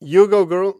[0.00, 0.70] You go, girl.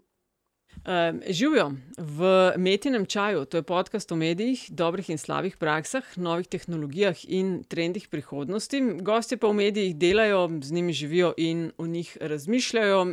[0.86, 6.48] Um, živijo v Metinem čaju, to je podcast o medijih, dobrih in slabih praksah, novih
[6.48, 8.80] tehnologijah in trendih prihodnosti.
[8.80, 13.03] Gosti pa v medijih delajo, z njimi živijo in o njih razmišljajo.
[13.03, 13.12] Uh,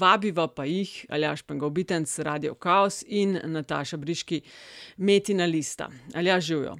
[0.00, 4.40] vabiva pa jih Aljaš Pengovitenc, Radio Chaos in Nataša Briški,
[4.96, 5.88] Metina Lista.
[6.14, 6.76] Aljaš živijo.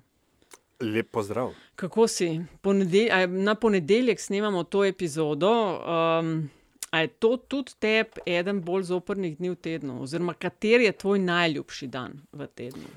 [0.80, 1.54] Lep pozdrav.
[1.76, 2.40] Kako si?
[2.60, 5.80] Ponedel na ponedeljek snemamo to epizodo.
[6.20, 6.50] Um,
[6.96, 11.18] A je to tudi tebi eden bolj zoprnih dni v tednu, oziroma kater je tvoj
[11.20, 12.88] najljubši dan v tednu?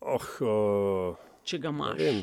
[0.00, 1.98] Oh, uh, Če ga imaš.
[1.98, 2.22] vem,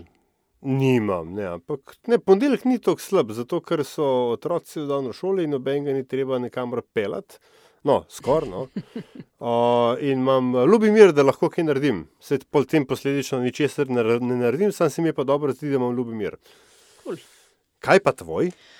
[0.61, 5.45] nimam, ne, ampak ne, ponedeljek ni tako slab, zato ker so otroci v davno šoli
[5.45, 7.37] in noben ga ni treba nekamor pelati.
[7.85, 8.49] No, skoraj.
[8.49, 8.67] No.
[9.39, 12.01] Uh, in imam ljubi mir, da lahko kaj naredim.
[12.19, 15.77] Sed po tem posledično ničesar ne, naredim, sam se mi je pa dobro zdi, da
[15.77, 16.35] imam ljubi mir.
[17.05, 17.21] Cool.
[17.79, 18.49] Kaj pa tvoj?
[18.51, 18.78] Um,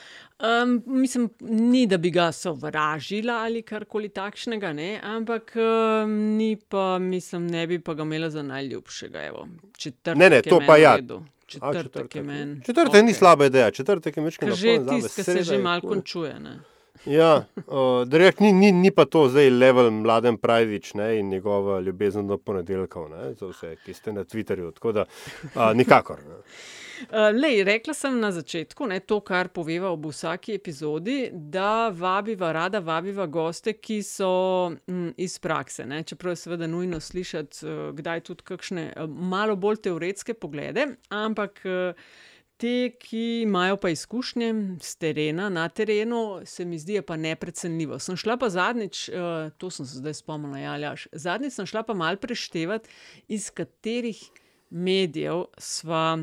[0.86, 5.00] mislim, ni da bi ga sovražila ali karkoli takšnega, ne?
[5.04, 9.23] ampak um, ni pa, mislim, ne bi pa ga imela za najljubšega.
[9.23, 9.48] Evo.
[9.78, 10.96] Četrtek Ne, ne, je to meni pa v ja.
[10.96, 11.22] redu.
[11.62, 12.62] A, Četrtek je meni.
[12.66, 13.14] Četrtek ni okej.
[13.14, 16.40] slaba ideja, četrtek je večkrat Že tisti, ki se že malo končuje.
[16.40, 16.59] Ne?
[17.06, 21.80] Ja, uh, direkt, ni, ni, ni pa to zdaj level mladen Prajdič ne, in njegova
[21.80, 24.74] ljubezen do ponedeljkov, ne, za vse, ki ste na Twitterju.
[24.74, 25.06] Tako da,
[25.56, 26.20] uh, nikakor.
[26.28, 26.44] Ne.
[27.00, 32.52] Uh, lej, rekla sem na začetku, ne, to, kar poveva ob vsaki epizodi, da vabiva,
[32.52, 34.31] rada vabiva goste, ki so
[34.88, 35.86] m, iz prakse.
[35.88, 40.95] Ne, čeprav je seveda nujno slišati, uh, kdaj tudi kakšne uh, malo bolj teoretske poglede,
[41.09, 41.64] ampak.
[42.59, 44.50] Te, ki imajo pa izkušnje
[44.84, 48.02] z terena, na terenu, se mi zdi pa neprecenljivo.
[48.03, 49.06] Sem šla pa zadnjič,
[49.58, 52.91] to sem se zdaj spomnila, ja, Aljaš, zadnjič sem šla pa mal preštevati,
[53.31, 54.19] iz katerih
[54.69, 56.17] medijev sva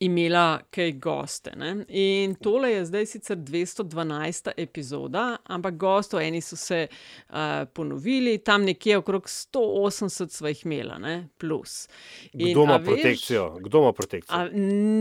[0.00, 1.52] imela kaj goste.
[1.56, 1.84] Ne?
[1.88, 4.50] In tole je zdaj sicer 212.
[4.56, 7.34] epizoda, ampak gostov, eni so se uh,
[7.74, 11.28] ponovili, tam nekje okrog 180 sva jih imela, ne?
[11.38, 11.88] plus.
[12.32, 13.44] In, Kdo ima a veš, protekcijo?
[13.60, 14.38] Kdo ima protekcijo?
[14.38, 14.48] A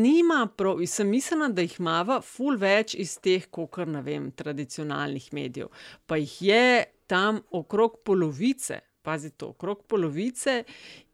[0.04, 5.34] nima prav, sem mislila, da jih ima ful več iz teh, kot ne vem, tradicionalnih
[5.34, 5.72] medijev.
[6.06, 8.89] Pa jih je tam okrog polovice.
[9.02, 10.64] Pazi to, okrog polovice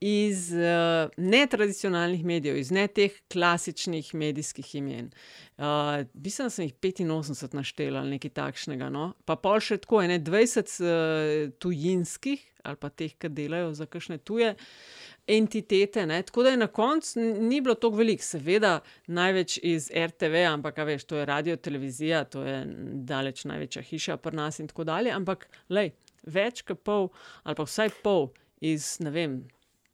[0.01, 5.12] iz uh, netradicionalnih medijev, iz ne teh klasičnih medijskih imen.
[5.57, 5.66] Uh,
[6.13, 8.90] mislim, da sem jih 85 naštela ali nekaj takšnega.
[8.90, 9.13] No?
[9.25, 14.17] Pa pol še tako, ene 20 uh, tujinskih ali pa teh, ki delajo za kakšne
[14.17, 14.56] tuje
[15.28, 16.06] entitete.
[16.06, 16.22] Ne?
[16.22, 21.06] Tako da je na koncu ni bilo tako veliko, seveda največ iz RTV, ampak veš,
[21.06, 22.63] to je radio, televizija, to je
[23.09, 25.12] daleč največja hiša pri nas in tako dalje.
[25.12, 25.91] Ampak lej,
[26.25, 27.11] več kot pol,
[27.43, 28.29] ali pa vsaj pol
[28.61, 29.43] iz vem,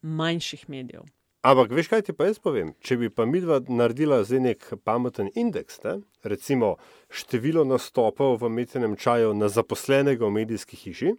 [0.02, 1.06] manjših medijev.
[1.42, 2.76] Ampak veš, kaj ti pa jaz povem?
[2.86, 5.96] Če bi pa midva naredila zdaj nek pameten indeks, ne?
[6.22, 6.76] recimo
[7.10, 11.16] število nastopov v metenem čaju na zaposlenega v medijski hiši,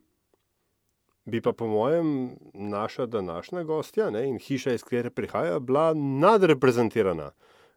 [1.27, 4.29] bi pa po mojem naša današnja gostja ne?
[4.29, 7.33] in hiša, iz katere prihaja, bila nadreprezentirana,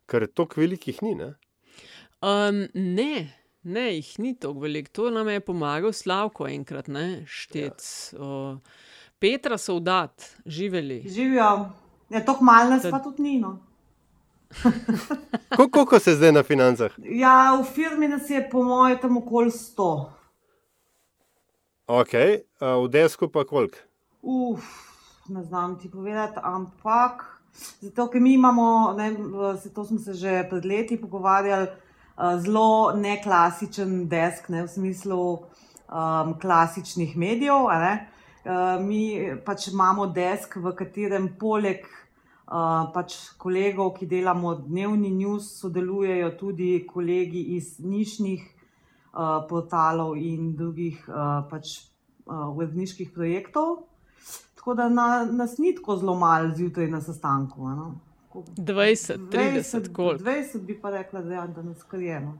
[0.05, 1.15] ker toliko velikih ni.
[1.17, 1.33] Ne?
[2.21, 3.33] Um, ne,
[3.65, 4.89] ne, jih ni tako veliko.
[4.93, 7.81] To nam je pomagal Slavko enkrat, ne, štec.
[8.13, 8.57] Ja.
[9.17, 10.13] Petra so vdat,
[10.45, 11.03] živeli.
[11.05, 11.69] Živijo,
[12.09, 13.39] je to malo nas Tad- pa tudi ni.
[13.39, 13.57] No.
[15.51, 16.91] Ko- Koliko se zdaj na financah?
[16.99, 20.09] Ja, v firmi nas je po mojem tam okoli 100.
[21.87, 22.13] Ok,
[22.59, 23.77] a v desku pa koliko?
[24.21, 24.63] Uf,
[25.27, 27.25] ne znam ti povedati, ampak
[27.79, 29.11] zato, ker mi imamo, ne,
[29.57, 31.67] se- to smo se že pred leti pogovarjali,
[32.17, 37.67] zelo neklasičen desk, ne, v smislu um, klasičnih medijev.
[37.71, 41.81] Eh, Mi pač imamo desk, v katerem poleg
[42.45, 50.53] uh, pač kolegov, ki delamo dnevni news, sodelujejo tudi kolegi iz nišnih uh, portalov in
[50.55, 51.89] drugih uh, pač,
[52.29, 53.87] uh, uredniških projektov.
[54.55, 57.65] Tako da na, nas ni tako zelo malo zjutraj na sestanku.
[57.65, 57.93] a No?
[58.43, 60.23] Tako 20, 30, koliko?
[60.23, 62.39] 20 bi pa rekla, da, ja, da nas skrijemo.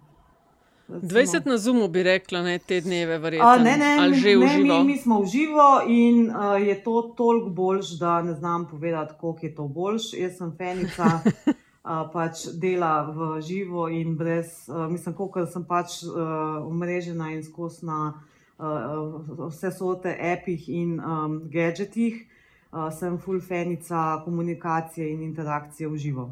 [0.87, 3.47] 20 na Zoomu bi rekla, ne te dneve, verjetno.
[3.47, 7.01] A, ne, ne, ali že ne, mi, mi smo v živo in uh, je to
[7.17, 10.13] toliko boljš, da ne znam povedati, koliko je to boljš.
[10.13, 16.03] Jaz sem fenica uh, pač dela v živo in brez, uh, mislim, koliko sem pač
[16.03, 16.21] uh,
[16.67, 18.13] omrežena in skozi na
[18.57, 22.27] uh, vse sorte apih in um, gadgetih,
[22.75, 26.31] uh, sem full fenica komunikacije in interakcije v živo.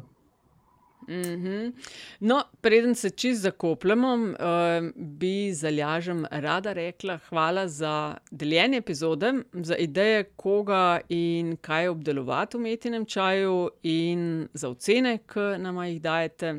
[1.08, 1.72] Mhm.
[2.20, 9.76] No, preden se čist zakopljemo, uh, bi zalažem rada rekla hvala za deljenje epizode, za
[9.76, 16.54] ideje, koga in kaj obdelovati v umetnem čaju, in za ocene, ki nam jih dajete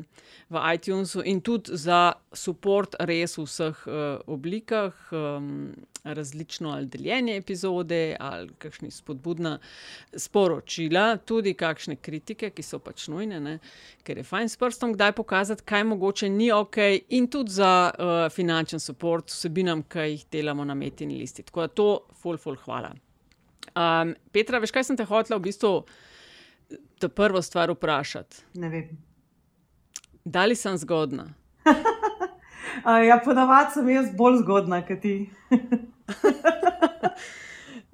[0.48, 2.12] v iTunesu, in tudi za
[2.44, 4.94] podporo res v vseh uh, oblikah.
[5.10, 5.74] Um,
[6.14, 9.58] različno ali deljenje epizode, ali kakšni spodbudna
[10.16, 13.58] sporočila, tudi kakšne kritike, ki so pač nujne, ne?
[14.06, 15.95] ker je fajn s prstom kdaj pokazati, kaj mogoče
[16.30, 16.76] ni ok,
[17.08, 21.42] in tudi za uh, finančen podpor vsebinam, ki jih delamo na metini listi.
[21.42, 21.88] Tako da to,
[22.22, 22.92] full, full, hvala.
[23.76, 25.72] Um, Petra, veš, kaj sem te hotela v bistvu
[26.98, 28.44] to prvo stvar vprašati?
[28.62, 28.96] Ne vem.
[30.24, 31.28] Da li sem zgodna?
[32.84, 35.14] Ja, ponavadi sem jaz bolj zgodna kot ti.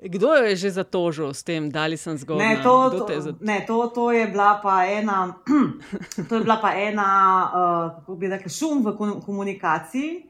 [0.02, 2.42] Kdo jo je že zatožil s tem, da li sem zgodna?
[2.42, 3.06] Ne, to, to,
[3.40, 5.38] ne, to, to je bila pa ena,
[6.28, 10.26] to je bila pa ena, uh, kako bi rekel, šum v kom- komunikaciji.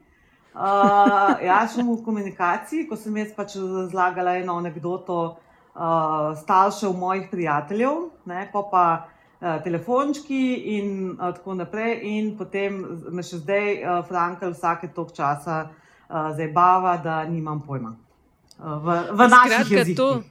[0.52, 5.40] Uh, ja, šum v komunikaciji, ko sem jaz pač razlagala eno anegdoto
[5.72, 10.44] uh, staršev mojih prijateljev, ne, pa pa uh, telefončki
[10.76, 11.96] in uh, tako naprej.
[12.12, 12.76] In potem
[13.08, 17.96] me še zdaj uh, Frankel vsake tok časa uh, zabava, da nimam pojma.
[18.62, 20.30] Uh, v v naših jezikih.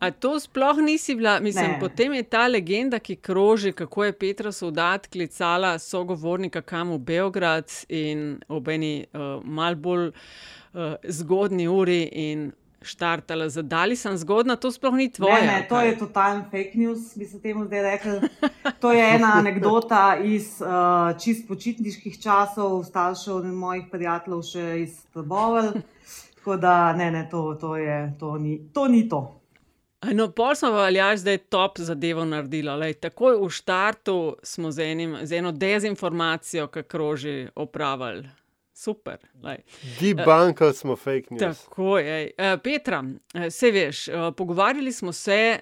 [0.00, 1.80] A to sploh nisi bila, mislim, Ne.
[1.80, 7.68] potem je ta legenda, ki kroži, kako je Petra Sovdat klicala sogovornika kam v Beograd
[7.88, 12.52] in ob eni uh, mal bolj uh, zgodni uri in
[12.82, 15.44] štartala za Dali sem zgodna, to sploh ni tvoje.
[15.44, 18.20] Ne, ne, to je totalni fake news, bi se temu zdaj rekel.
[18.80, 25.04] To je ena anekdota iz uh, čist počitniških časov, staršev in mojih prijateljev še iz
[25.14, 25.74] Bovel.
[26.40, 29.40] Tako da, ne, ne, to, to, je, to, ni, to ni to.
[30.12, 32.78] No, pol smo pa aljaš zdaj top zadevo naredila.
[32.80, 38.24] Lej, takoj v štartu smo z, enim, z eno dezinformacijo, ki kroži, opravili.
[38.72, 39.18] Super.
[39.44, 39.60] Lej.
[40.00, 41.66] Debunkali smo fake news.
[41.66, 42.30] Tako je.
[42.32, 43.04] Uh, Petra,
[43.34, 45.58] vse veš, uh, pogovarjali smo se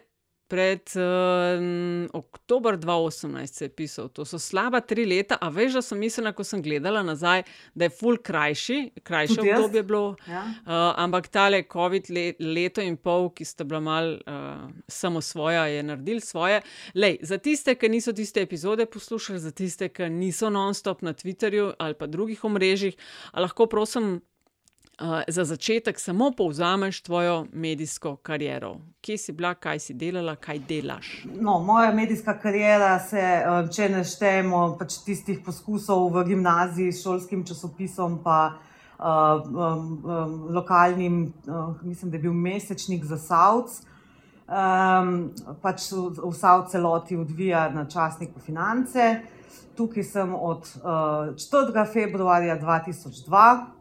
[0.48, 4.08] pred uh, oktober 2018, se je pisal.
[4.08, 7.88] To so slaba tri leta, a veš, da sem mislila, ko sem gledala nazaj, da
[7.88, 10.16] je full krajši, krajše obdobje bilo.
[10.28, 10.44] Ja?
[10.48, 10.72] Uh,
[11.04, 15.84] ampak tale COVID le, leto in pol, ki sta bila mal uh, samo svoja, je
[15.84, 16.62] naredil svoje.
[16.94, 21.74] Lej, za tiste, ki niso tiste epizode poslušali, za tiste, ki niso non-stop na Twitterju
[21.78, 22.96] ali pa drugih omrežjih,
[23.36, 24.18] lahko prosim.
[25.00, 28.76] Uh, za začetek samo povzameš tvojo medijsko kariero.
[29.00, 31.26] Kje si bila, kaj si delala, kaj delaš?
[31.40, 37.04] No, moja medijska karijera se, eh, če ne štejemo pač tistih poskusov v gimnaziji s
[37.04, 38.58] šolskim časopisom, pa
[38.98, 39.06] uh,
[39.46, 43.78] um, um, lokalnim, uh, mislim, da je bil mesečnik za Savc.
[44.48, 45.30] Um,
[45.62, 49.20] pač v, v Savc celoti odvija na časniku finance.
[49.78, 51.86] Tukaj sem od uh, 4.
[51.92, 53.77] februarja 2002.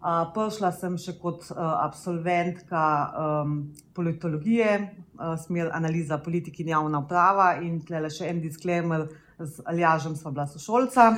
[0.00, 2.82] Uh, prišla sem še kot uh, absolventka
[3.12, 3.56] um,
[3.92, 4.70] politologije,
[5.18, 9.04] uh, smer analiza politike in javna uprava, in tle še en disclaimer,
[9.36, 11.10] z Aljažem sva bila sošolca.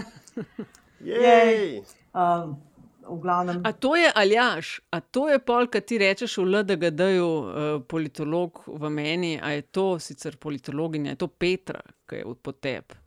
[1.12, 1.78] Jej!
[2.10, 2.54] Uh,
[3.06, 7.30] v glavnem, A to je Aljaš, a to je pol, ki ti rečeš v LDGD-ju,
[7.30, 12.58] uh, politolog v meni, a je to sicer politologinja, je to Petra, ki je pod
[12.62, 13.01] tebi.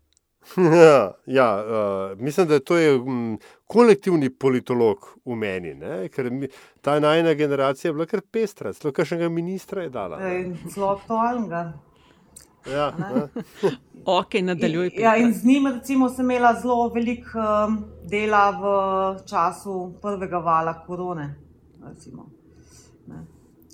[0.85, 6.07] Ja, ja uh, mislim, da to je um, kolektivni politolog v meni, ne?
[6.09, 6.47] ker mi,
[6.81, 10.19] ta najna generacija je bila kar pestra, celo kakšnega ministra je dala.
[10.19, 10.41] ne.
[10.41, 11.73] in zelo aktualnega.
[12.65, 12.93] Ja.
[14.05, 14.87] Ok, nadaljuj.
[14.93, 18.65] In, ja, in z njim recimo, sem imela zelo veliko um, dela v
[19.25, 21.25] času prvega vala korone.
[21.87, 22.29] Recimo,
[23.07, 23.23] ne.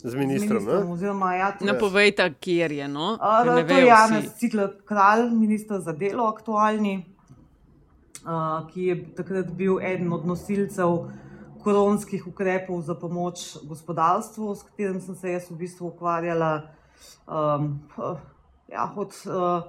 [0.02, 0.58] Z Z ministrom.
[0.58, 0.94] ministrom, ne?
[0.94, 2.88] oziroma, ja, tudi- Napovej ta, kjer je.
[2.88, 3.18] No?
[3.22, 4.38] A, ne To je Janez vsi.
[4.38, 7.06] Cigler Kralj, ministr za delo aktualni,
[8.26, 11.06] a, ki je takrat bil eden od nosilcev
[11.64, 16.74] koronskih ukrepov za pomoč gospodarstvu, s katerim sem se jaz v bistvu ukvarjala
[17.30, 17.80] um,
[18.68, 19.62] ja, od, uh,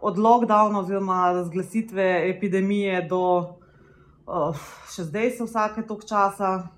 [0.00, 3.58] od lockdowna oziroma razglasitve epidemije do
[4.26, 4.54] uh,
[4.94, 6.68] še zdaj se vsake tok časa.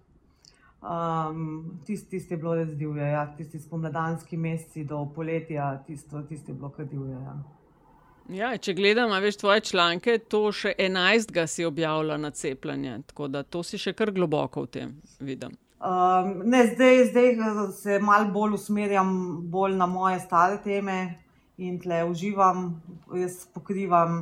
[0.79, 3.25] Um, tisti, tisti je bilo res divje, ja.
[3.37, 7.17] tisti spomladanski meseci do poletja, tisto, tisti je bilo kar divje.
[7.19, 7.39] Ja.
[8.29, 11.39] Ja, če gledam, veš tvoje članke, to še 11.
[11.49, 15.57] si objavila na cepljenje, tako da to si še kar globoko v tem vidim.
[15.79, 19.11] Um, ne, zdaj, zdaj eh, se malo bolj usmerjam
[19.51, 20.99] bolj na moje stare teme
[21.57, 22.83] in tle uživam.
[23.17, 24.19] Jaz pokrivam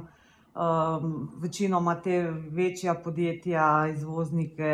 [0.55, 2.21] um, večinoma te
[2.53, 4.73] večja podjetja, izvoznike,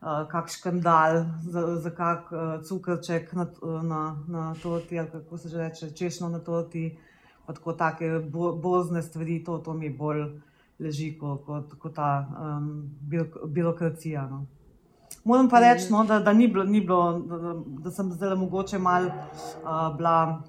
[0.00, 3.46] kak škandal, za, za kak uh, cukrček na,
[3.82, 6.98] na, na torti, ali kako se že reče, češnjo na torti.
[7.46, 10.26] Pa tako take bo, bozne stvari, to, to mi bolj
[10.78, 14.26] leži kot, kot, kot ta um, birok, birokracija.
[14.30, 14.44] No.
[15.24, 18.78] Moram pa reči, no, da, da, ni bilo, ni bilo, da, da, sem zdaj mogoče
[18.78, 20.42] malo uh, bila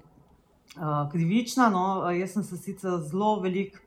[0.76, 1.70] uh, krivična.
[1.70, 2.10] No.
[2.10, 3.78] Jaz sem se sicer zelo veliko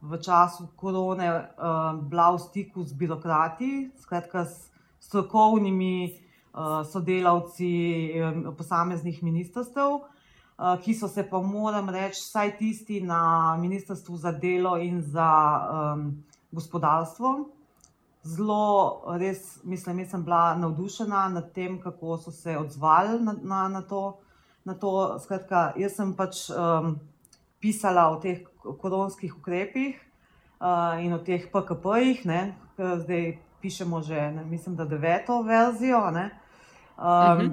[0.00, 4.69] v času korone uh, bila v stiku z birokrati, skratka s
[5.00, 6.20] strokovnimi
[6.92, 8.12] sodelavci
[8.58, 10.00] posameznih ministrstev,
[10.82, 15.30] ki so se pa, moram reči, vsaj tisti na Ministrstvu za delo in za
[15.94, 17.48] um, gospodarstvo.
[18.22, 23.68] Zelo, res, mislim, da sem bila navdušena nad tem, kako so se odzvali na, na,
[23.68, 24.18] na to.
[24.64, 26.98] Na to skratka, jaz sem pač um,
[27.64, 29.94] pisala o teh koronskih ukrepih
[30.60, 32.20] uh, in o teh PKP-jih,
[32.76, 33.24] zdaj
[33.62, 35.98] pišemo že, ne, mislim, da deveto verzijo.
[36.08, 37.52] Um, uh -huh.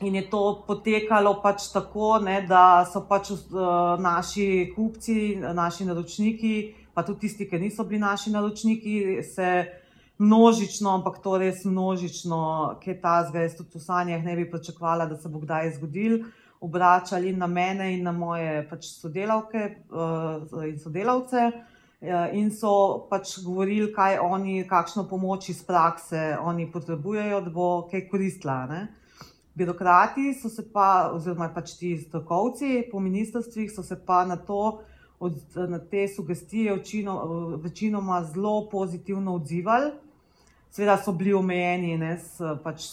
[0.00, 3.38] In je to potekalo pač tako, ne, da so pač uh,
[3.98, 9.66] naši kupci, naši naročniki, pa tudi tisti, ki niso bili naši naročniki, se
[10.18, 15.06] množično, ampak to res množično, ki je ta zdaj, tudi v sanjah ne bi pričakovala,
[15.06, 16.24] da se bo kdaj zgodil
[16.60, 21.52] obračali na mene in na moje pač sodelavke uh, in sodelavce.
[21.54, 21.75] Uh,
[22.32, 28.08] in so pač govorili, kaj oni, kakšno pomoč iz prakse oni potrebujejo, da bo kaj
[28.10, 28.64] koristila.
[28.70, 28.86] Ne?
[29.56, 34.82] Birokrati so se pa, oziroma pač ti strokovci po ministrstvih, so se pa na, to,
[35.20, 37.16] od, na te sugestije večino,
[37.62, 39.92] večinoma zelo pozitivno odzivali.
[40.70, 42.90] Seveda so bili omejeni ne, s pač,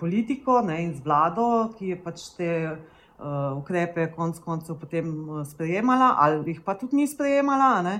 [0.00, 5.42] politiko ne, in z vlado, ki je pač te uh, ukrepe konec koncev potem uh,
[5.44, 7.82] sprejemala, ali jih pa tudi ni sprejemala.
[7.84, 7.98] Ne?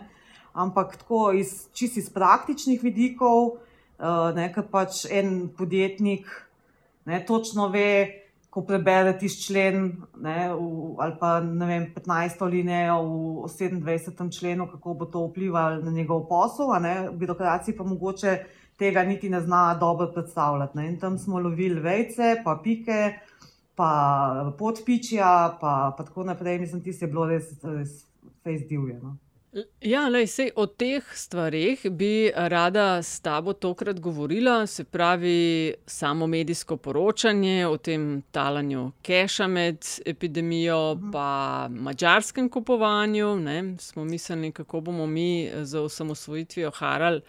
[0.57, 3.59] Ampak tako iz čisto iz praktičnih vidikov,
[4.01, 6.31] uh, ker pač en podjetnik
[7.07, 9.91] ne, točno ve, ko prebere tisti člen,
[10.25, 12.97] ne, v, ali pa vem, 15 alinejo
[13.45, 14.33] v 27.
[14.33, 16.73] členu, kako bo to vplivalo na njegov posel,
[17.13, 18.39] birokraci pa mogoče
[18.79, 20.79] tega niti ne zna dobro predstavljati.
[20.79, 20.89] Ne.
[20.89, 23.19] In tam smo lovili vejce, pa pike,
[23.77, 26.59] pa podpičja, pa, pa tako naprej.
[26.59, 28.05] Mislim, ti je bilo res, res
[28.43, 28.99] fejs divje.
[29.03, 29.17] No?
[29.81, 36.27] Ja, lej, sej, o teh stvarih bi rada s tabo tokrat govorila, se pravi, samo
[36.27, 41.81] medijsko poročanje o tem talanju keša med epidemijo mhm.
[41.83, 43.37] mačarskem kupovanju.
[43.37, 47.21] Ne, smo mislili, kako bomo mi za osamosvojitvijo harali.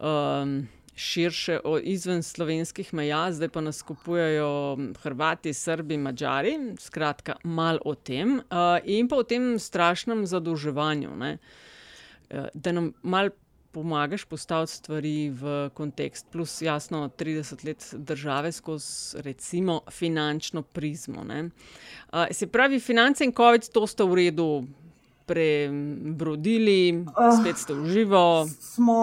[0.00, 0.68] Um,
[1.00, 8.38] širše izven slovenskih meja, zdaj pa nas kupujejo Hrvati, Srbi, Mačari, skratka, malo o tem
[8.38, 11.16] uh, in pa o tem strašnem zadolževanju.
[11.16, 11.38] Ne?
[12.30, 13.32] Uh, da nam mal
[13.72, 21.22] pomagaš postaviti stvari v kontekst, plus jasno 30 let države skozi recimo finančno prizmo.
[21.22, 24.64] Uh, se pravi, finance in COVID, to sta v redu
[25.30, 28.46] prebrodili, uh, spet ste v živo.
[28.50, 28.98] Smo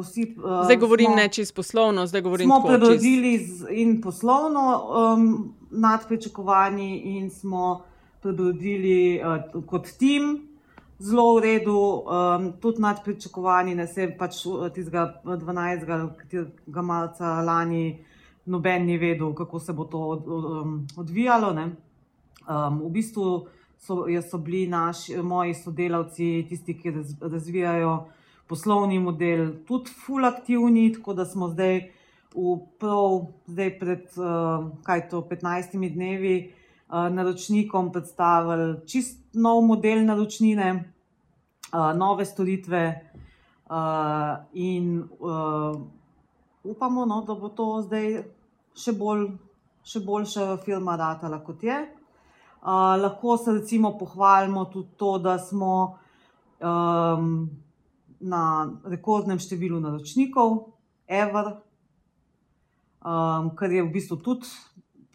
[0.00, 0.36] vsi.
[0.38, 3.66] Uh, zdaj govorim smo, ne čisto poslovno, zdaj govorim smo prebrodili čist...
[3.70, 7.82] in poslovno um, nad pričakovanji, in smo
[8.22, 10.46] prebrodili uh, kot tim.
[10.98, 15.82] Zelo v redu, um, tudi nad pričakovanji, ne se pač tistega 12.
[16.16, 17.98] katerega marca lani,
[18.46, 21.52] noben ni vedel, kako se bo to od, um, odvijalo.
[21.52, 23.46] Um, v bistvu
[23.78, 28.06] so, so bili naši, moji sodelavci, tisti, ki razvijajo
[28.48, 31.80] poslovni model, tudi fulaktivni, tako da smo zdaj,
[32.34, 36.36] v, prav zdaj pred uh, to, 15 dnevi
[36.88, 40.92] uh, naročnikom predstavili čist nov model naročnine,
[41.72, 43.02] uh, nove storitve.
[44.52, 45.08] In
[46.62, 48.20] upamo, no, da bo to zdaj
[48.78, 49.24] še, bolj,
[49.82, 51.80] še boljša firma, ratala kot je
[52.62, 55.98] lahko se recimo pohvalimo tudi to, da smo
[56.60, 57.50] um,
[58.20, 58.42] na
[58.84, 60.72] rekordnem številu naročnikov,
[61.06, 61.52] Ever,
[63.04, 64.48] um, kar je v bistvu tudi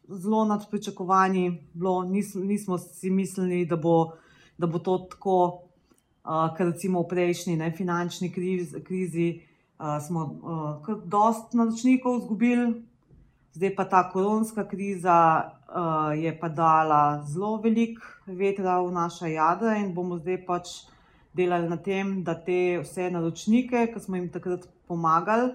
[0.08, 1.68] zelo nad pričakovanji.
[1.74, 4.14] Bilo, nis, nismo si mislili, da bo,
[4.58, 5.38] da bo to tako,
[6.24, 9.42] uh, ker recimo v prejšnji ne, finančni kriz, krizi
[9.80, 12.72] uh, smo uh, kar dost naročnikov izgubili.
[13.52, 15.61] Zdaj pa ta koronska kriza uh,
[16.18, 20.72] je pa dala zelo veliko vetra v naša jadra in bomo zdaj pač
[21.34, 25.54] delali na tem, da te vse naročnike, ki smo jim takrat pomagali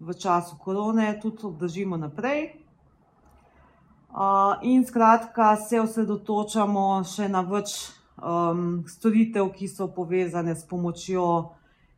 [0.00, 2.50] v času korone, tudi obdržimo naprej.
[4.10, 7.74] Uh, in skratka, se osredotočamo še na več
[8.16, 11.26] um, storitev, ki so povezane s pomočjo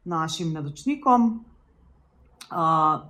[0.05, 1.28] našim naročnikom.
[2.49, 3.07] Uh,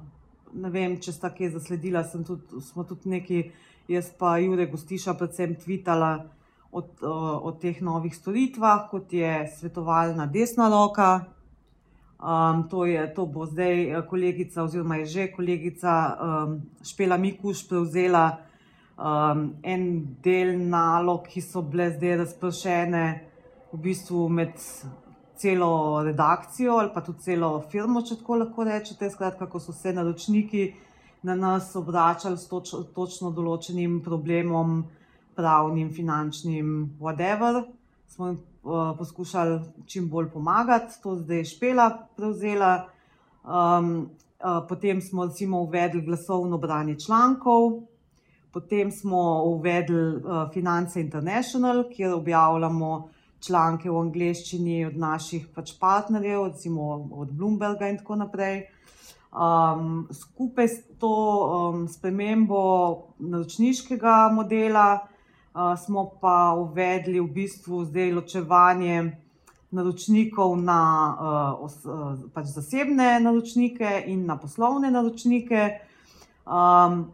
[0.53, 3.43] ne vem, če sta kje zasledila, tudi, smo tudi neki,
[3.89, 6.13] jaz pa Jure Gostiša, predvsem tvitala
[6.73, 7.15] o, o,
[7.49, 11.25] o teh novih storitvah, kot je svetovalna desna roka.
[12.19, 17.63] Um, to, je, to bo zdaj eh, kolegica, oziroma je že kolegica um, Špela Mikuš
[17.69, 18.41] prevzela
[18.99, 19.85] um, en
[20.25, 23.05] del nalog, ki so bile zdaj razpršene
[23.71, 24.59] v bistvu med
[25.39, 29.11] celo redakcijo ali pa tudi celo firmo, če tako lahko rečete.
[29.11, 30.73] Skratka, ko so se naročniki
[31.23, 34.85] na nas obračali s toč, točno določenim problemom,
[35.37, 37.65] pravnim, finančnim, whatever.
[38.09, 42.89] Smo jim uh, poskušali čim bolj pomagati, to zdaj je Špela prevzela.
[43.45, 44.11] Um,
[44.41, 47.83] uh, potem smo recimo uvedli glasovno branje člankov,
[48.53, 53.09] potem smo uvedli uh, Finance International, kjer objavljamo
[53.41, 58.67] članke v angleščini od naših pač partnerjev, recimo od Bloomberga in tako naprej.
[59.29, 62.63] Um, skupaj s to um, spremembo
[63.19, 69.13] naročniškega modela uh, smo pa uvedli v bistvu zdaj ločevanje
[69.71, 70.81] naročnikov na
[71.13, 75.71] uh, os, uh, pač zasebne naročnike in na poslovne naročnike.
[76.47, 77.13] Um,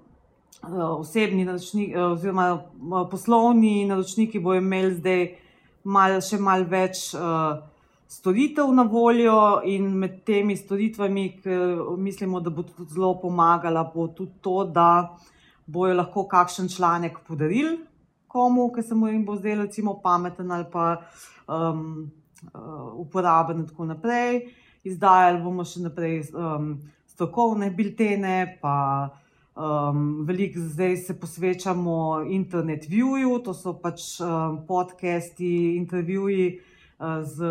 [0.73, 2.63] osebni naročniki, oziroma
[3.11, 5.27] poslovni naročniki, bodo imeli zdaj
[5.85, 7.59] mal, še malo več uh,
[8.09, 11.57] storitev na voljo, in med temi storitvami, ki
[11.99, 15.17] mislimo, da bo tudi zelo pomagala, bo tudi to, da
[15.67, 17.79] bojo lahko kakšen članek podarili
[18.35, 20.87] komu, ki se mu jim bo zdaj recimo pameten ali pa
[21.47, 22.11] um,
[22.99, 24.41] uporaben in tako naprej.
[24.85, 26.75] Izdajali bomo še naprej um,
[27.09, 28.77] strokovne biltene, pa
[29.55, 31.97] um, veliko zdaj se posvečamo
[32.27, 36.49] internet viewju, to so pač um, podcasti, intervjuji
[37.23, 37.45] z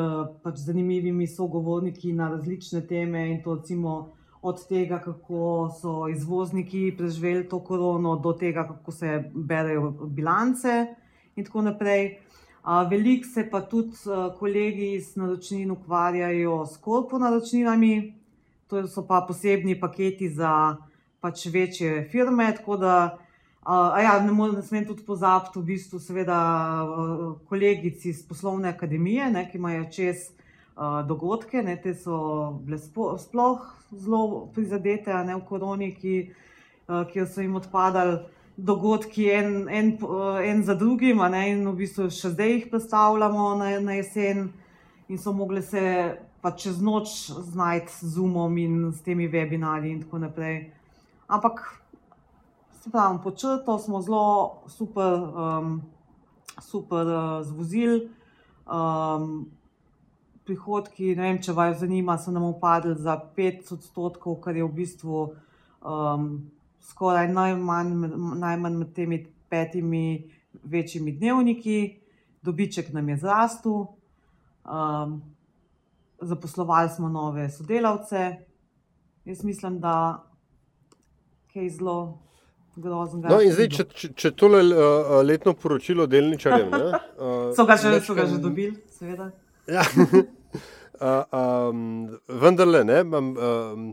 [0.44, 7.48] pač zanimivimi sogovorniki na različne teme in to recimo od tega, kako so izvozniki preživeli
[7.50, 10.86] to korono, do tega, kako se berejo bilance
[11.36, 12.18] in tako naprej.
[12.90, 13.96] Veliko se pa tudi
[14.40, 18.14] kolegi iz naročnin ukvarjajo s korpo naročninami,
[18.68, 20.76] to so pa posebni paketi za
[21.20, 23.18] pač večje firme, tako da
[23.64, 26.38] Uh, ja, ne, ne smem tudi pozabiti, v bistvu, seveda,
[27.48, 30.26] kolegici iz poslovne akademije, ne, ki imajo čez
[30.76, 32.18] uh, dogodke, ne, te so
[32.60, 33.64] bile spo, sploh
[33.96, 36.16] zelo prizadete, ne v koroni, ki,
[36.90, 38.18] uh, kjer so jim odpadali
[38.58, 39.94] dogodki en, en,
[40.44, 44.50] en za drugim, ne, in v bistvu še zdaj jih predstavljamo na, na jesen,
[45.08, 45.86] in so mogli se
[46.44, 50.60] pa čez noč znajti z umom in s temi webinarji in tako naprej.
[51.32, 51.64] Ampak
[52.92, 55.82] pravim, po črto smo zelo super, um,
[56.62, 58.10] super uh, zvozili.
[58.66, 59.46] Um,
[60.44, 64.72] prihodki, ne vem, če vas zanima, so nam upadli za 5 odstotkov, kar je v
[64.76, 65.22] bistvu
[65.80, 66.30] um,
[66.84, 67.94] skoraj najmanj,
[68.42, 70.32] najmanj med temi petimi
[70.64, 71.78] večjimi dnevniki.
[72.44, 73.86] Dobiček nam je zrastel,
[74.68, 75.22] um,
[76.22, 78.24] zaposlovali smo nove sodelavce.
[79.26, 80.24] Jaz mislim, da
[81.54, 82.20] je zelo
[82.76, 83.30] groznega.
[83.30, 86.72] No, in zdaj, če, če, če tole uh, letno poročilo delničarjem.
[86.74, 89.30] Ne, uh, so ga že, so ga že dobili, seveda.
[89.70, 89.86] Ja.
[89.94, 91.86] uh, um,
[92.28, 93.88] vendar le, ne, imam um,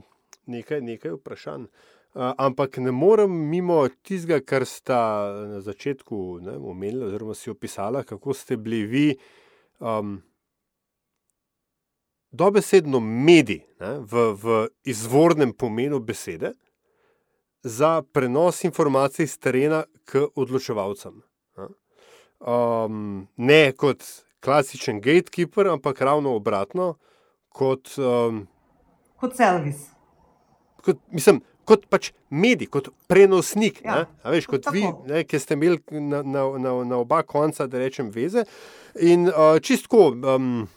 [0.51, 1.69] nekaj, nekaj vprašanj.
[2.11, 5.03] Uh, ampak ne morem mimo tistega, kar sta
[5.47, 9.05] na začetku omenili, oziroma si opisala, kako ste bili vi
[9.79, 10.19] um,
[12.31, 16.53] dobesedno mediji v, v izvornem pomenu besede
[17.63, 21.23] za prenos informacij iz terena k odločevalcem.
[22.41, 24.05] Um, ne kot
[24.41, 26.95] klasičen gatekeeper, ampak ravno obratno,
[27.49, 28.47] kot, um,
[29.21, 29.91] kot servis.
[30.81, 33.83] Kot, mislim, kot pač medij, kot prenosnik.
[33.85, 37.83] Ja, veš, kot vi, ne, ki ste imeli na, na, na, na oba konca, da
[37.83, 38.47] rečem, veze.
[39.05, 40.13] In uh, čistko.
[40.17, 40.69] Um,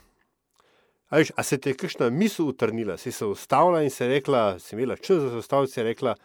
[1.14, 4.58] A, veš, a se ti je kakšna misel utrnila, si se ustavila in si rekla,
[4.58, 6.16] si imela čas za ustaviti, si rekla,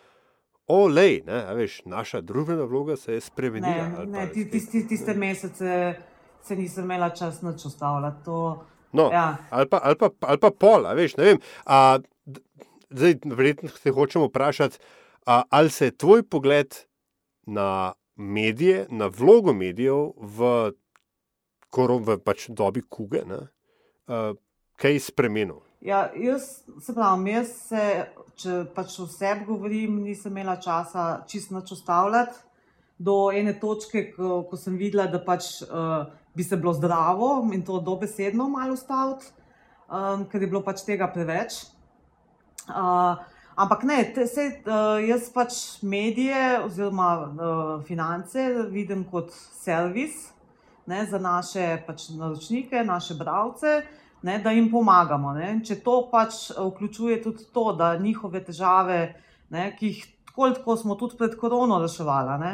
[0.69, 3.89] olej, ne, veš, naša družbena vloga se je spremenila.
[4.05, 5.95] Ne, ne, tiste, tiste mesece
[6.43, 8.25] se nisem imela čas na čustavljati.
[8.25, 9.37] To, no, ja.
[9.51, 11.41] ali, pa, ali, pa, ali pa pol, veš, ne vem.
[11.65, 11.99] A,
[12.91, 14.79] zdaj, verjetno te hočemo vprašati,
[15.27, 16.75] a, ali se je tvoj pogled
[17.47, 20.73] na medije, na vlogo medijev v,
[21.73, 23.47] v pač dobi kuge, ne,
[24.07, 24.35] a,
[24.77, 25.68] kaj spremenil?
[25.81, 27.83] Ja, jaz se pravim, jaz se,
[28.43, 32.35] če pač o sebi govorim, nisem imela časa čisto noč ustavljati.
[32.99, 37.63] Do ene točke, ko, ko sem videla, da pač uh, bi se bilo zdravo in
[37.63, 39.31] to dobesedno malo ustaviti,
[39.87, 41.61] um, ker je bilo pač tega preveč.
[42.67, 43.15] Uh,
[43.55, 49.31] ampak ne, te, se, uh, jaz pač medije oziroma uh, finance vidim kot
[49.63, 50.27] servis
[50.91, 53.79] ne, za naše pač naročnike, naše bralce
[54.23, 55.33] ne, da jim pomagamo.
[55.37, 55.53] Ne.
[55.65, 59.01] Če to pač eh, vključuje tudi to, da njihove težave,
[59.55, 62.53] ne, ki jih tako, tako smo tudi pred korono reševali ne,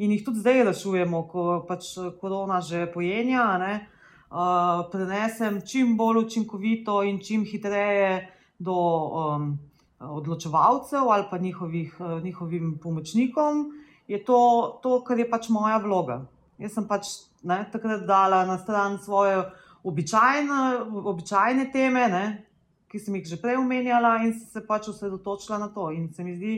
[0.00, 3.74] in jih tudi zdaj rešujemo, ko pač eh, korona že pojenja, ne,
[4.30, 9.50] uh, prenesem čim bolj učinkovito in čim hitreje do um,
[10.00, 13.66] odločevalcev ali pa njihovih, njihovim pomočnikom,
[14.06, 14.38] je to,
[14.82, 16.22] to, kar je pač moja vloga.
[16.58, 17.08] Jaz sem pač
[17.42, 19.44] ne, takrat dala na stran svoje
[19.84, 20.58] običajne,
[21.04, 22.24] običajne teme, ne,
[22.90, 25.90] ki sem jih že prej omenjala, in se pač osredotočila na to.
[25.94, 26.54] In se mi zdi,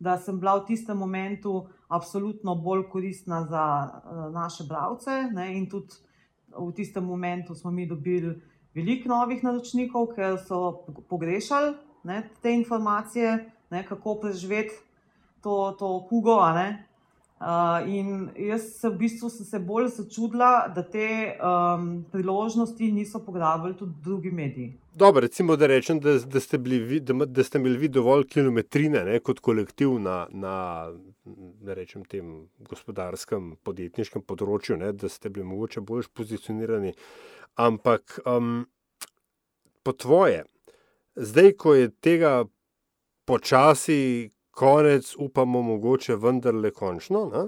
[0.00, 5.30] da sem bila v tistem momentu absolutno bolj koristna za uh, naše bralce.
[5.54, 5.94] In tudi
[6.52, 8.34] v tistem momentu smo mi dobili
[8.74, 14.74] veliko novih naročnikov, ker so pogrešali ne, te informacije, ne, kako preživeti
[15.40, 16.40] to, to kugo.
[17.36, 23.76] Uh, in jaz v bistvu sem se bolj začudila, da te um, priložnosti niso pograbili
[23.76, 24.70] tudi drugi mediji.
[24.94, 29.04] Dobro, recimo, da rečem, da, da, ste bili, da, da ste imeli vi dovolj kilometrine
[29.04, 30.86] ne, kot kolektiv na, na
[31.76, 36.94] rečem, tem gospodarskem, podjetniškem področju, ne, da ste bili mogoče bolj pozicionirani.
[37.60, 38.62] Ampak um,
[39.84, 40.46] po tvoje,
[41.20, 42.32] zdaj, ko je tega
[43.28, 47.26] počasi konec, upamo, mogoče vendarle končno.
[47.34, 47.44] Ne?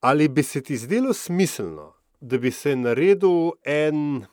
[0.00, 4.24] Ali bi se ti zdelo smiselno, da bi se naredil en,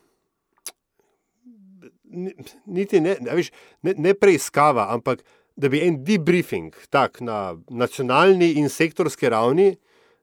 [2.65, 3.51] niti ne, viš,
[3.82, 5.21] ne, ne preiskava, ampak
[5.60, 9.75] da bi en debriefing tak, na nacionalni in sektorski ravni,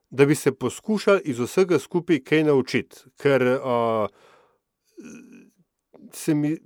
[0.09, 3.03] da bi se poskušali iz vsega skupaj kaj naučiti.
[3.21, 4.07] Ker uh,
[6.11, 6.57] se mi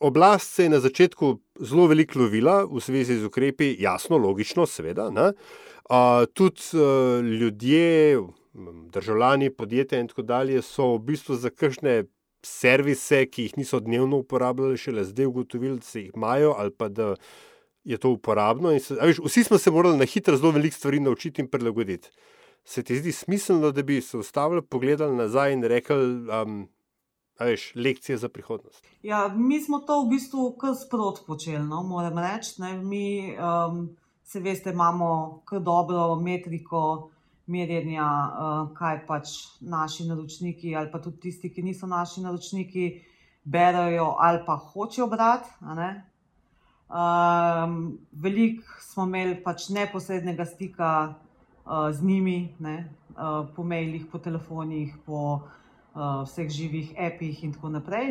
[0.00, 5.10] oblast se je na začetku zelo veliko lovila v zvezi z ukrepi, jasno, logično, seveda.
[5.10, 8.18] Uh, tudi uh, ljudje,
[8.92, 12.04] državljani, podjetja in tako dalje so v bistvu za kakšne
[12.44, 16.88] servise, ki jih niso dnevno uporabljali, šele zdaj ugotovili, da se jih imajo ali pa
[16.88, 17.14] da
[17.84, 18.78] je to uporabno.
[18.78, 22.08] Se, viš, vsi smo se morali na hitro zelo veliko stvari naučiti in prilagoditi.
[22.64, 26.68] Se ti zdi smiselno, da bi se ustavili, pogledali nazaj in rekli, um,
[27.40, 28.84] veš, lekcije za prihodnost.
[29.02, 32.62] Ja, mi smo to v bistvu kar sprot počeli, no, moram reči.
[32.82, 33.88] Mi, um,
[34.22, 37.10] se veste, imamo kar dobro metriko
[37.46, 42.86] merjenja, uh, kaj pač naši naročniki, ali pa tudi tisti, ki niso naši naročniki,
[43.44, 45.50] berajo ali pa hočejo brati.
[46.94, 54.18] Um, Veliko smo imeli pač neposrednega stika uh, z njimi, ne, uh, po mailih, po
[54.18, 55.63] telefonih, po uh,
[55.94, 58.10] vseh živih apih in tako naprej.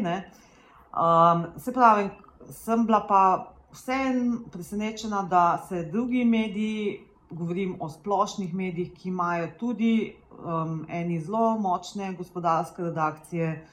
[0.93, 2.09] Um, se pravi,
[2.49, 9.47] sem bila pa vseeno presenečena, da se drugi mediji, govorim o splošnih medijih, ki imajo
[9.59, 13.65] tudi um, eni zelo močne gospodarske redakcije,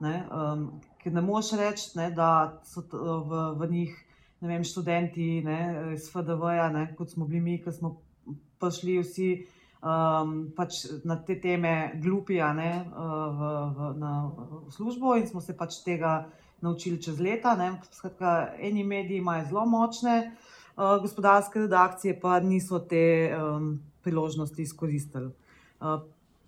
[0.00, 4.00] ne, um, ker ne moš reči, ne, da so v, v njih.
[4.40, 5.58] Ne vem, študenti ne,
[5.94, 6.66] iz FDV-ja,
[6.98, 7.94] kot smo bili mi, ki smo
[8.60, 14.12] prišli vsi uh, um, pač na te teme glupi, a ne v, v, na,
[14.64, 16.24] v službo in smo se pač tega
[16.64, 17.54] naučili čez leta.
[17.92, 25.30] Skratka, eni mediji imajo zelo močne uh, gospodarske redakcije, pa niso te um, priložnosti izkoristili.
[25.80, 26.00] Uh,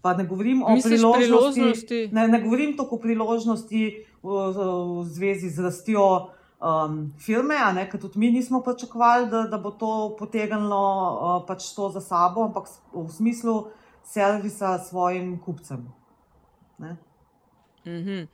[0.06, 2.08] Pa ne govorim o priložnosti, priložnosti?
[2.12, 4.66] Ne, ne govorim toliko o priložnosti v, v,
[5.02, 7.56] v zvezi z rastjo um, firme,
[7.90, 12.46] ker tudi mi nismo pričakovali, da, da bo to potegnilo uh, pač to za sabo,
[12.48, 13.56] ampak v smislu
[14.06, 15.88] servisa svojim kupcem.
[16.78, 16.96] Mm
[17.84, 18.26] -hmm.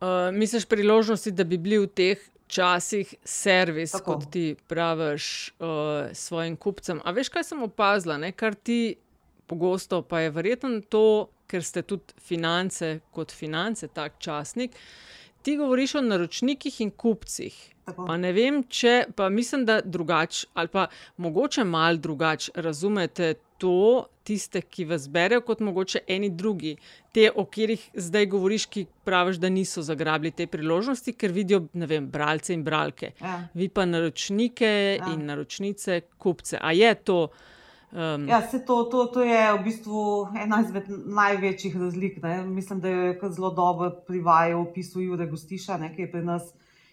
[0.00, 4.12] uh, misliš priložnosti, da bi bili v teh časih servis, Tako.
[4.12, 5.66] kot ti praviš, uh,
[6.12, 7.00] svojim kupcem?
[7.04, 8.32] A veš, kaj sem opazila, ne?
[8.32, 8.96] kar ti
[9.46, 14.74] pogosto pa je verjetno to, ker ste tudi finance, kot finance, tak časnik.
[15.46, 17.54] Ti govoriš o naročnikih in kupcih.
[17.94, 20.88] Pa ne vem, če pa mislim, da drugače, ali pa
[21.22, 26.74] mogoče malo drugače razumete to, tiste, ki vas berejo, kot mogoče eni drugi,
[27.14, 31.86] te, o katerih zdaj govoriš, ki praviš, da niso zagrabili te priložnosti, ker vidijo, ne
[31.86, 33.12] vem, bralce in bralke.
[33.20, 33.38] Ja.
[33.54, 35.12] Vi pa naročnike ja.
[35.14, 36.58] in naročnice, kupce.
[36.60, 37.28] A je to?
[37.96, 42.18] Um, ja, to, to, to je v bistvu ena izmed največjih razlik.
[42.22, 42.42] Ne.
[42.44, 46.50] Mislim, da je zelo dobro privajal opisu Jure Gostiša, ki je pri nas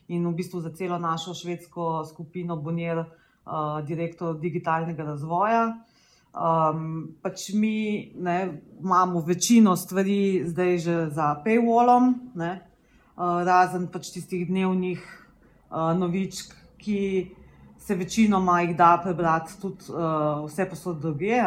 [0.08, 5.66] in v bistvu za celo našo švedsko skupino Bonjer, uh, direktor digitalnega razvoja.
[6.34, 12.62] Um, pač mi ne, imamo večino stvari zdaj že za paywallom, ne,
[13.18, 17.04] uh, razen pač tistih dnevnih uh, novičk, ki
[17.84, 21.42] se večinoma jih da prebrati tudi uh, vse posod druge,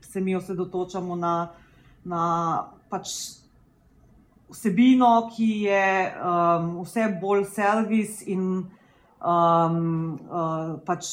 [0.00, 1.48] se mi osredotočamo na,
[2.04, 2.22] na
[2.88, 3.08] pač
[4.48, 8.46] vsebino, ki je um, vse bolj servis in
[9.20, 11.12] um, uh, pač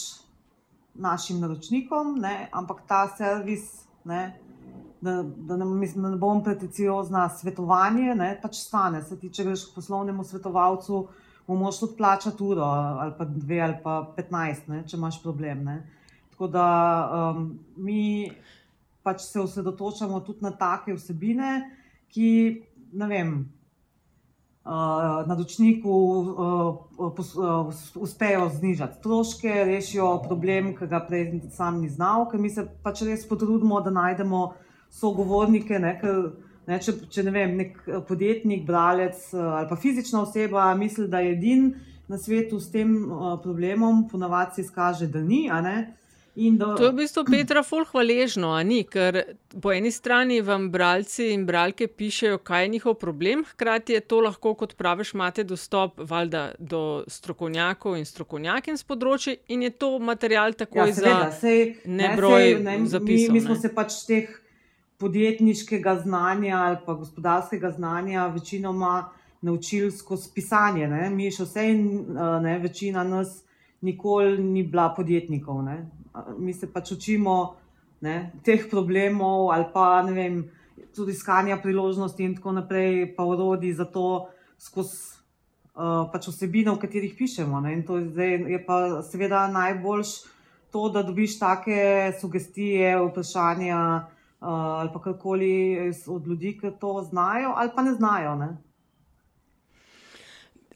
[0.96, 2.50] našim naročnikom, ne?
[2.52, 8.32] ampak ta servis, da, da, ne, mislim, da ne bom preteciozna, svetovanje ne?
[8.42, 9.04] pač stane.
[9.04, 11.04] Se ti, če greš k poslovnemu svetovalcu,
[11.48, 15.64] bomo šli plačati uro ali pa dve ali pa petnajst, če imaš problem.
[15.64, 15.78] Ne.
[16.30, 16.68] Tako da
[17.36, 18.32] um, mi
[19.04, 21.62] pač se osredotočamo tudi na take vsebine,
[22.12, 22.32] ki
[22.94, 23.38] ne vem.
[24.68, 32.26] Uh, naročniku uh, uh, uspejo znižati stroške, rešijo problem, ki ga prej sam ni znal,
[32.28, 34.42] ker mi se pač res potrudimo, da najdemo
[34.92, 35.80] sogovornike.
[35.80, 36.20] Ne, ker,
[36.68, 37.78] ne, če če ne vem, nek
[38.08, 41.70] podjetnik, bralec ali pa fizična oseba misli, da je edin
[42.08, 42.94] na svetu s tem
[43.44, 45.48] problemom, ponavadi se izkaže, da ni.
[46.38, 46.76] Do...
[46.78, 51.48] To je v bistvu Petra ful hvaležno, ni, ker po eni strani vam bralci in
[51.50, 56.52] bralke pišejo, kaj je njihov problem, hkrati je to lahko, kot praviš, imate dostop valjda,
[56.60, 61.64] do strokovnjakov in strokovnjakin z področja in je to material takoj ja, seveda, za sej,
[61.90, 63.34] nebroj ne, sej, zapisov.
[63.34, 64.38] Mi, mi smo se pač teh
[64.98, 69.10] podjetniškega znanja ali pa gospodarskega znanja večinoma
[69.42, 70.88] naučili skozi pisanje.
[70.88, 71.10] Ne.
[71.10, 71.84] Mi še vse in
[72.42, 73.44] ne, večina nas
[73.82, 75.62] nikoli ni bila podjetnikov.
[75.64, 75.86] Ne
[76.38, 77.56] mi se pač učimo
[78.02, 80.44] ne, teh problemov, ali pa vem,
[80.96, 84.28] tudi iskanja priložnosti, in tako naprej, pa urodi za to
[84.62, 85.18] skozi
[85.76, 87.62] uh, pač vsebine, v katerih pišemo.
[87.66, 90.14] Ne, to je, pa seveda najboljš
[90.74, 93.82] to, da dobiš take sugestije, vprašanja.
[94.38, 98.36] Uh, ali pa karkoli od ljudi, ki to znajo, ali pa ne znajo.
[98.36, 98.58] Ne?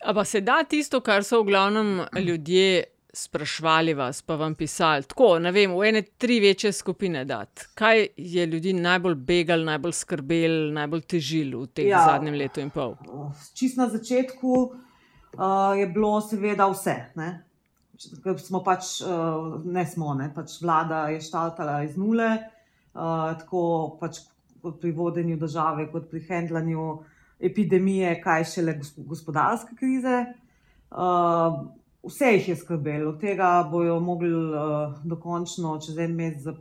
[0.06, 5.40] Ampak se da tisto, kar so v glavnem ljudje sprašvali vas, pa vam pisali, tako,
[5.40, 7.68] ne vem, v ene tri večje skupine dati.
[7.76, 12.72] Kaj je ljudi najbolj begal, najbolj skrbel, najbolj težil v tem ja, zadnjem letu in
[12.72, 12.96] pol?
[13.54, 16.96] Čist na začetku uh, je bilo seveda vse.
[17.20, 17.30] Ne?
[18.40, 20.32] Smo pač, uh, ne smo, ne?
[20.34, 22.32] pač vlada je štartala iz nule,
[22.94, 24.20] tako pač
[24.82, 26.88] pri vodenju države, kot pri handlanju
[27.40, 30.26] epidemije, kaj šele gospodarske krize.
[30.92, 31.62] Uh,
[32.02, 36.58] Vse jih je skrbelo, od tega bojo mogli uh, dokončno čez en mesec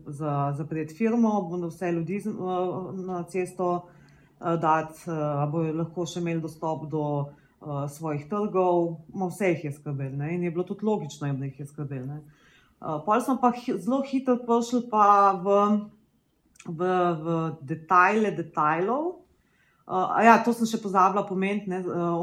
[0.56, 6.44] zapreti firmo, bodo vse ljudi uh, na cesto uh, dati, uh, bojo lahko še imeli
[6.44, 8.98] dostop do uh, svojih trgov.
[9.16, 12.20] Vse jih je skrbelo in je bilo tudi logično, da jih je skrbelo.
[12.20, 15.56] Uh, Pol smo pa zelo hitro prišli pa v,
[16.66, 16.80] v,
[17.22, 17.26] v
[17.62, 19.20] detajle detajlov.
[19.90, 21.70] Uh, ja, to sem še pozabila pomeniti.
[21.70, 22.20] Uh,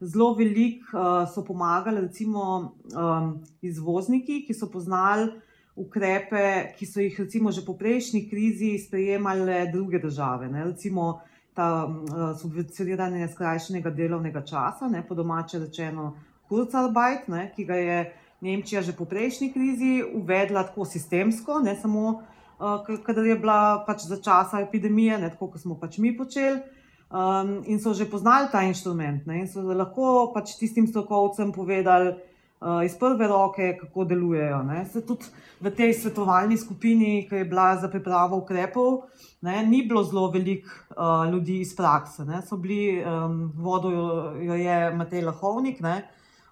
[0.00, 5.30] zelo veliko uh, so pomagali, recimo, um, izvozniki, ki so poznali
[5.76, 10.48] ukrepe, ki so jih recimo, že po prejšnji krizi sprejemale druge države.
[10.48, 10.64] Ne?
[10.64, 11.20] Recimo
[11.56, 15.04] ta uh, subvencioniranje skrajšanega delovnega časa, ne?
[15.06, 16.14] po domače rečeno,
[16.48, 17.50] Kurzarbeit, ne?
[17.56, 17.98] ki ga je
[18.40, 22.22] Nemčija že po prejšnji krizi uvedla tako sistemsko, ne samo.
[22.58, 26.62] Uh, kadar je bila pač za časa epidemije, ne, tako kot smo pač mi počeli,
[27.10, 32.14] um, in so že poznali ta inštrument ne, in so lahko pač tistim strokovcem povedali
[32.14, 34.62] uh, iz prve roke, kako delujejo.
[34.62, 34.84] Ne.
[34.88, 35.28] Se tudi
[35.60, 39.04] v tej svetovalni skupini, ki je bila za pripravo ukrepov,
[39.44, 42.24] ne, ni bilo zelo veliko uh, ljudi iz prakse.
[42.24, 42.40] Ne.
[42.40, 43.92] So bili, um, vodo
[44.40, 46.08] jo je Matej Lahovnik, ne.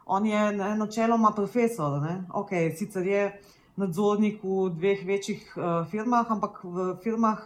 [0.07, 2.01] on je ne, načeloma profesor.
[2.29, 3.41] Okay, sicer je
[3.77, 7.43] nadzornik v dveh večjih uh, firmah, ampak v firmah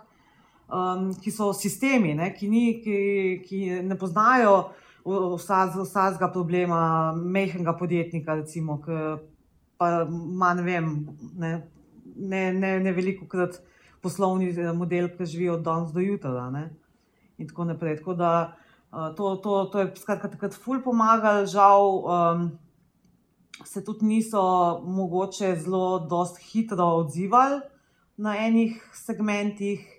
[0.69, 2.99] um, ki so sistemi, ne, ki, ni, ki,
[3.47, 4.71] ki ne poznajo
[5.09, 9.01] vsakega problema, mehkega podjetnika, recimo, ki
[9.81, 10.93] pa ima ne vem,
[11.38, 11.53] ne,
[12.17, 13.61] ne, ne, ne veliko krat
[14.03, 16.49] poslovni eh, model, ki živi od danes do jutra.
[16.53, 16.69] Ne,
[17.38, 18.01] in tako naprej.
[18.03, 18.33] Tako da,
[18.93, 22.03] uh, to, to, to je skratka takrat ful pomagal, žal.
[22.05, 22.49] Um,
[23.64, 24.42] Se tudi niso
[24.85, 26.07] mogoče zelo
[26.53, 27.61] hitro odzivali
[28.16, 29.99] na enih segmentih,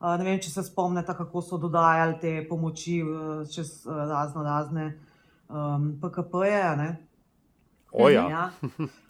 [0.00, 3.00] Ne vem, če se spomnite, kako so dodajali te pomoči
[3.48, 4.90] čez razno razne
[5.48, 6.90] um, PKP-je.
[7.96, 8.26] Oja.
[8.30, 8.50] Ja.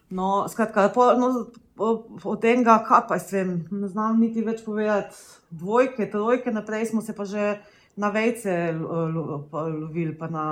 [0.09, 1.27] No, skratka, po, no,
[1.75, 5.17] od tega, kaj pa sem, ne znam niti več povedati,
[5.51, 7.57] dvojke, trojke, naprej smo se pa že
[7.99, 10.45] na vejce lovili, pa na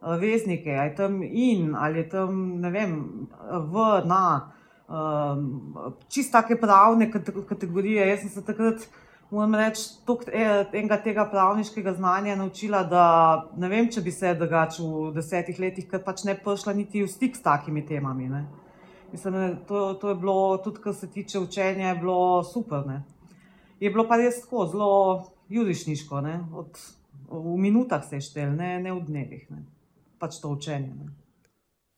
[0.00, 2.92] veznike, ali je tam in, ali je tam, ne vem,
[3.72, 4.52] v, na,
[4.88, 5.48] um,
[6.08, 7.10] čist take pravne
[7.48, 8.08] kategorije.
[8.08, 8.88] Jaz sem se takrat
[9.30, 13.04] moram reči, da enega tega pravniškega znanja naučila, da
[13.56, 17.10] ne vem, če bi se drugače v desetih letih, ker pač ne prišla niti v
[17.10, 18.28] stik s takimi temami.
[18.30, 18.44] Ne.
[19.12, 22.86] Mislim, to, to je bilo, tudi kar se tiče učenja, je bilo super.
[22.86, 23.02] Ne.
[23.80, 24.92] Je bilo pa res tako, zelo
[25.48, 26.22] jurišniško,
[26.54, 26.78] Od,
[27.30, 29.64] v minutah se je štel, ne, ne v dnevih, ne.
[30.18, 30.92] Pač to učenje.
[30.94, 31.14] Ne.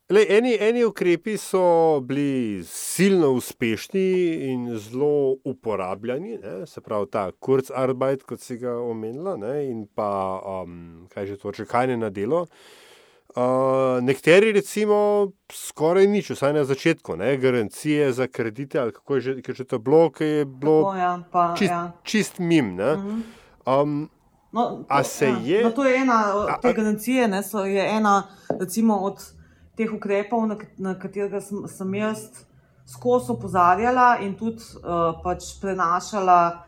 [0.09, 4.05] Le, eni, eni ukrepi so bili silno uspešni
[4.49, 6.67] in zelo uporabljeni, ne?
[6.67, 9.67] se pravi ta kurzarbeit, kot si ga omenila, ne?
[9.69, 10.09] in pa
[10.41, 12.47] um, kaj že to čakanje na delo.
[13.37, 17.37] Uh, nekateri, recimo, skoraj nič, vsaj na začetku, ne?
[17.37, 20.97] garancije za kredite, ali kako je že, je že to bilo, ki je bilo Tako,
[20.97, 21.93] ja, pa, čist, ja.
[22.03, 22.77] čist mim.
[22.81, 22.97] ne.
[23.69, 24.09] Um,
[24.53, 25.39] No, A to- se ja.
[25.39, 29.19] je- No, to je ena A- od te garancije, ne, so, je ena recimo, od
[29.77, 32.19] teh ukrepov, na, na katerega sem, sem jaz
[32.87, 34.83] skozi opozarjala in tudi uh,
[35.23, 36.65] pač prenašala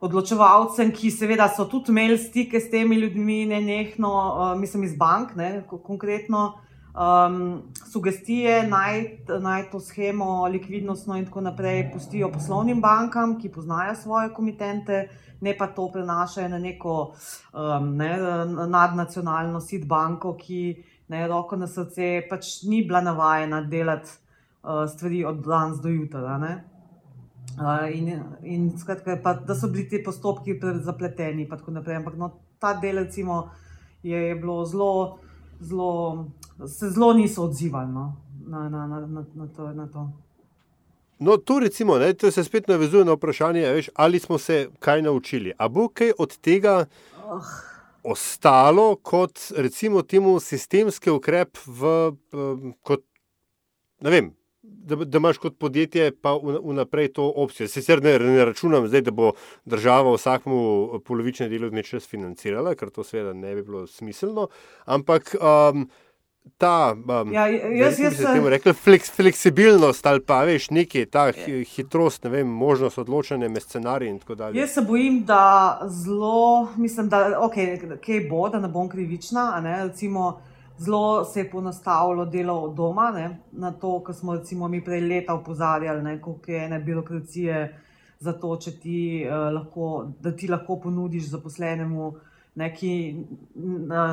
[0.00, 4.12] odločevalcem, ki seveda so tudi imeli stike s temi ljudmi, ne nehno,
[4.54, 6.52] uh, mislim iz bank, ne, ko- konkretno.
[6.90, 9.04] Um, sugestije naj,
[9.40, 15.08] naj to schemo likvidnostno in tako naprej pustijo poslovnim bankam, ki poznajo svoje komitente,
[15.40, 16.94] ne pa to prenašajo na neko
[17.52, 18.10] um, ne,
[18.68, 20.62] nadnacionalno sit banko, ki
[21.08, 24.10] ne roko na srce pač ni bila navajena delati
[24.62, 26.38] uh, stvari od danes do jutra.
[26.38, 26.64] ne.
[27.58, 31.96] Uh, in, in skratka, pa, da so bili ti postopki zapleteni, in tako naprej.
[31.96, 33.48] Ampak no, ta del, recimo,
[34.02, 35.18] je, je bilo zelo,
[35.60, 36.26] zelo,
[36.66, 38.12] se zelo niso odzivali no,
[38.46, 40.10] na, na, na, na, na, to, na to.
[41.18, 45.02] No, tu recimo, ne, to se spet navezuje na vprašanje, veš, ali smo se kaj
[45.02, 45.52] naučili.
[45.58, 46.84] A bo kaj od tega
[48.02, 52.12] ostalo kot recimo temu sistemski ukrep, v,
[52.82, 53.02] kot,
[54.00, 54.30] ne vem,
[54.62, 57.68] da, da imaš kot podjetje pa vnaprej to opcijo.
[57.68, 59.32] Sicer ne, ne računam zdaj, da bo
[59.64, 64.48] država vsakmu polovični delovni čas financirala, ker to seveda ne bi bilo smiselno,
[64.84, 65.88] ampak um,
[66.58, 66.94] ta.
[67.22, 71.32] Um, Ja, jaz, jaz, bi se temu rekli fleks, fleksibilnost ali pa veš, nekaj, ta
[71.32, 74.60] hi- hitrost, ne vem, možnost odločanja med scenariji in tako dalje.
[74.60, 79.60] Jaz se bojim, da zelo, mislim, da okay, kaj bo, da ne bom krivična.
[79.60, 80.40] Ne, recimo,
[80.78, 85.00] zelo se je ponastavilo delo od doma, ne, na to, kar smo recimo mi prej
[85.00, 87.78] leta opozarjali, ne, koliko je ene birokracije
[88.20, 92.12] za to, ti, uh, lahko, da ti lahko ponudiš zaposlenemu.
[92.58, 92.92] Ne, ki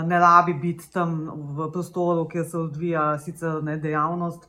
[0.05, 1.15] ne rabi biti tam
[1.57, 4.43] v prostoru, kjer se odvija sicer ne, dejavnost,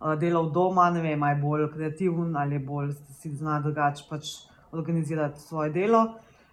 [0.00, 3.60] uh, dela od doma, ne vem, ali je bolj kreativen ali je bolj si zna
[3.60, 4.32] drugače pač
[4.72, 6.02] organizirati svoje delo.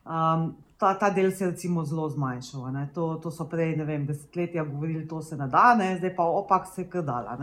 [0.06, 2.71] Um, ta, ta del se je recimo zelo zmanjšal.
[2.71, 2.89] ne.
[2.93, 5.95] To, to so prej ne vem, desetletja govorili, da se ne da, ne?
[5.97, 7.38] zdaj pa opak se je krdala.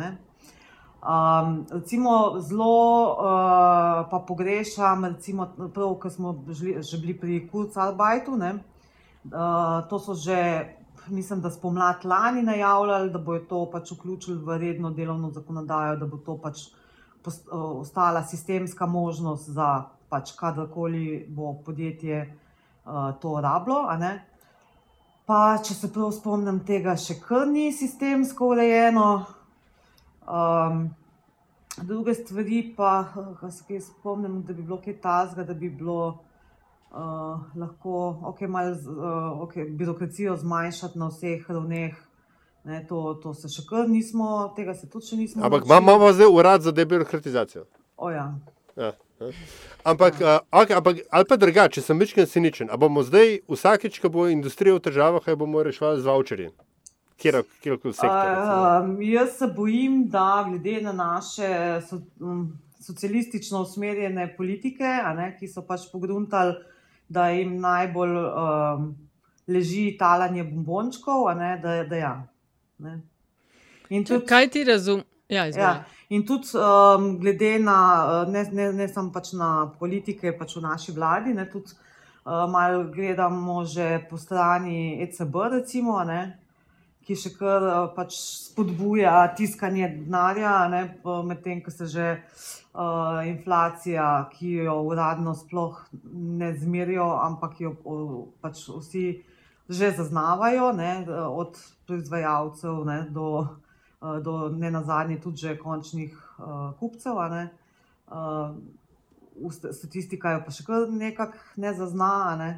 [1.00, 8.36] Um, recimo zelo uh, pa pogrešam, recimo, prav, ko smo že bili pri Kurzarbeitu.
[8.36, 8.58] ne,
[9.24, 10.64] Uh, to so že,
[11.08, 16.06] mislim, da spomladi lani najavljali, da bojo to pač vključili v redno delovno zakonodajo, da
[16.06, 16.68] bo to pač
[17.22, 22.22] post, uh, ostala sistemska možnost za pač kadarkoli bo podjetje
[22.84, 23.84] uh, to rablo.
[25.26, 29.10] Pa, če se prav spomnim, tega še kar ni sistemsko urejeno.
[30.26, 30.88] Um,
[31.82, 35.70] druge stvari pa, eh, ko se kaj spomnim, da bi bilo kaj tazga, da bi
[35.70, 36.18] bilo
[36.90, 41.94] uh, lahko okay, malo uh, okay, birokracijo zmanjšati na vseh ravneh.
[42.64, 45.44] Ne, to, to se še kar nismo, tega se tudi še nismo.
[45.44, 47.64] Ampak imamo zdaj urad za debirokratizacijo.
[47.96, 48.34] O, ja.
[48.76, 49.30] Ja, ja.
[49.84, 53.96] Ampak, uh, okay, ampak, ali pa drugače, če sem večkrat ciničen, a bomo zdaj vsakeč,
[54.00, 56.50] ko bo industrija v težavah, jo bomo reševali z voucherji?
[57.20, 58.28] Kjerkoli sektor.
[58.28, 58.60] recimo.
[58.80, 65.48] Um, jaz se bojim, da glede na naše so, um, socialistično usmerjene politike, ne, ki
[65.48, 66.56] so pač pogruntali,
[67.10, 68.90] da jim najbolj um,
[69.50, 72.12] leži talanje bombončkov, a ne, da, da ja.
[72.78, 73.00] Ne.
[73.90, 75.06] In tudi, Kaj ti razumeš?
[75.30, 75.78] Ja, ja, izvoli.
[76.08, 77.76] in tudi um, glede na,
[78.26, 82.50] uh, ne, ne, ne samo pač na politike, pač v naši vladi, ne, tudi uh,
[82.50, 86.39] malo gledamo že po strani ECB, recimo, ne,
[87.10, 90.52] ki še kar uh, pač spodbuja tiskanje denarja,
[91.26, 95.80] medtem ko se že uh, inflacija, ki jo uradno sploh
[96.14, 99.08] ne zmerijo, ampak jo uh, pač vsi
[99.70, 106.72] že zaznavajo, ne, od proizvajalcev ne, do uh, do ne nazadnje tudi že končnih uh,
[106.78, 107.18] kupcev.
[107.30, 107.50] Ne.
[108.06, 108.54] Uh,
[109.72, 112.36] statistika jo pa še kar nekako ne zazna.
[112.38, 112.50] Ne.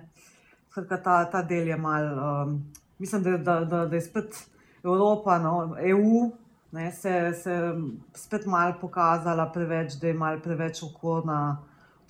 [0.72, 2.54] Skratka, ta, ta del je mal, um,
[3.02, 4.38] mislim, da, da, da, da je spet
[4.84, 6.30] Evropa, no, EU,
[6.72, 7.56] ne, se, se
[8.14, 11.58] spet malo pokazala preveč, da je mal preveč okorna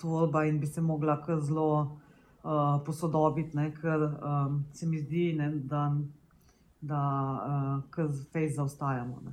[0.01, 5.31] tvorba in bi se mogla kar zelo uh, posodobiti, ne, ker um, se mi zdi,
[5.37, 5.87] ne, da
[6.83, 6.99] da
[7.47, 9.21] uh, kar fejs zaostajamo.
[9.25, 9.31] Ne.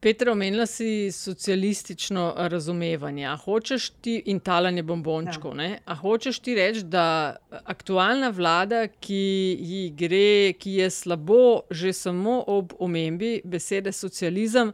[0.00, 3.26] Petra, omenila si socialistično razumevanje.
[3.26, 5.56] A hočeš ti in talanje bombončkov.
[5.58, 5.78] Ja.
[5.84, 12.44] A hočeš ti reči, da aktualna vlada, ki ji gre, ki je slabo že samo
[12.46, 14.72] ob omembi besede socializem,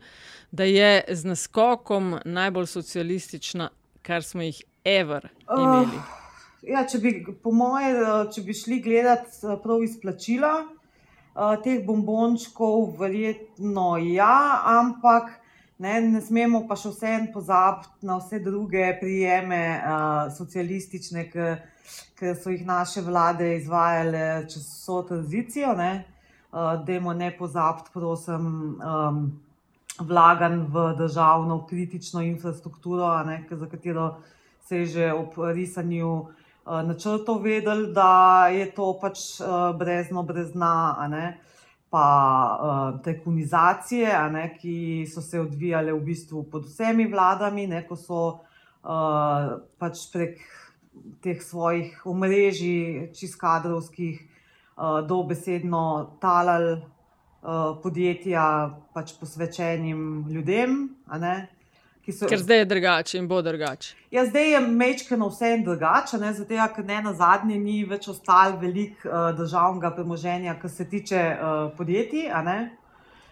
[0.53, 3.70] da je z naskokom najbolj socialistična,
[4.03, 6.05] kar smo jih ever imeli.
[6.68, 7.97] Ja, če bi, po moje,
[8.35, 10.53] če bi šli gledati eh, prav izplačila,
[11.35, 15.41] uh, teh bombončkov, verjetno ja, ampak
[15.78, 21.28] ne, ne smemo pa še vsem pozabiti na vse druge prijeme uh, socialistične,
[22.14, 25.74] ki so jih naše vlade izvajale čez vso tranzicijo.
[25.78, 26.05] Ne.
[26.55, 29.24] Uh, Dajmo ne pozabiti, prosim, um,
[29.99, 34.16] vlagan v državno kritično infrastrukturo, ne, za katero
[34.66, 40.53] se je že ob risanju uh, načrtov vedel, da je to pač uh, brezno, brez
[40.53, 41.35] dna
[41.95, 42.07] pa
[42.59, 48.21] uh, tekunizacije, ne, ki so se odvijale v bistvu pod vsemi vladami, ne, ko so
[48.27, 50.41] uh, pač prek
[51.23, 54.19] teh svojih omrežij, čist kadrovskih,
[54.75, 58.47] uh, dobesedno talali uh, podjetja
[58.95, 60.89] pač posvečenim ljudem.
[62.12, 63.94] So, ker zdaj je drugače in bo drugače.
[64.12, 69.09] Ja, zdaj je mečkano vse drugače, zato ker ne na zadnje ni več ostalo veliko
[69.09, 72.28] uh, državnega premoženja, kar se tiče uh, podjetij.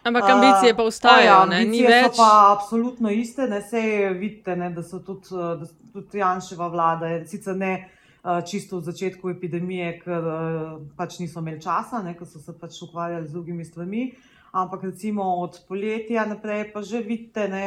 [0.02, 2.16] Ampak ambicije pa ostajajo, uh, ja, ni več.
[2.16, 3.82] So pa absolutno iste, ne se
[4.16, 8.88] vidite, ne, da so tudi, da so tudi Janševa vlada, sicer ne uh, čisto v
[8.88, 13.36] začetku epidemije, ker uh, pač niso imeli časa, ne, ker so se pač ukvarjali z
[13.36, 14.10] drugimi stvarmi.
[14.56, 17.48] Ampak recimo od poletja naprej pa že vidite.
[17.52, 17.66] Ne,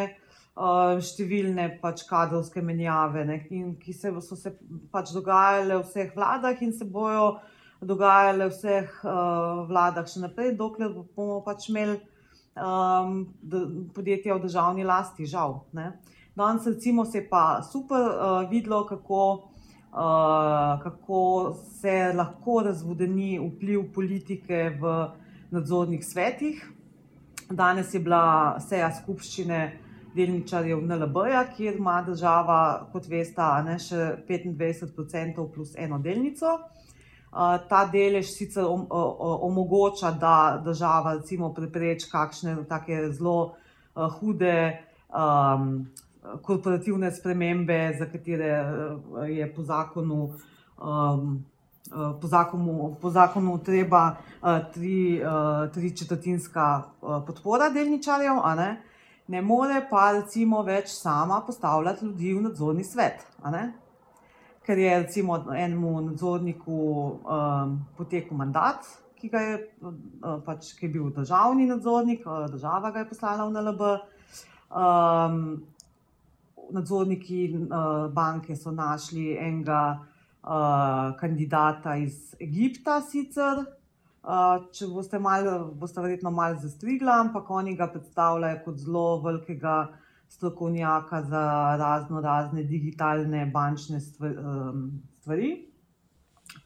[0.56, 4.54] številne pač kadrovske menjave, ne, in, ki se, so se
[4.92, 7.42] pač dogajale v vseh vladah in se bojo
[7.84, 12.00] dogajale v vseh uh, vladah še naprej, dokler bomo pač imeli
[12.56, 13.26] um,
[13.92, 15.66] podjetja v državni lasti, žal.
[15.76, 15.92] Ne.
[16.36, 19.52] Danes recimo se je pa super uh, videlo, kako,
[19.92, 24.98] uh, kako se lahko razvodeni vpliv politike v
[25.52, 26.64] nadzornih svetih.
[27.52, 29.85] Danes je bila seja skupščine
[30.16, 36.58] delničarjev NLB-ja, kjer ima država, kot veste, ne še 25% plus eno delnico.
[37.70, 41.18] Ta delež sicer omogoča, da država
[41.56, 43.56] prepreči kakšne take zelo
[44.20, 44.56] hude
[45.12, 45.88] um,
[46.42, 48.54] korporativne spremembe, za katere
[49.28, 50.32] je po zakonu,
[50.80, 51.44] um,
[52.22, 54.16] po zakonu, po zakonu treba
[54.74, 55.22] tri,
[55.74, 56.84] tri četrtinska
[57.28, 58.40] podpora delničarjev
[59.28, 63.26] ne more pa recimo več sama postavljati ljudi v nadzorni svet.
[64.66, 71.12] Ker je recimo enemu nadzorniku um, potekel mandat, ki, je, uh, pač, ki je bil
[71.14, 73.94] državni nadzornik, uh, država ga je poslala v NLB.
[74.76, 75.40] Um,
[76.74, 83.62] nadzorniki uh, banke so našli enega uh, kandidata iz Egipta, sicer,
[84.74, 85.48] če boste, mal,
[85.78, 89.76] boste verjetno malo zastrigli, ampak oni ga predstavljajo kot zelo velikega
[90.30, 91.44] strokovnjaka za
[91.80, 95.52] razno razne digitalne bančne stvari.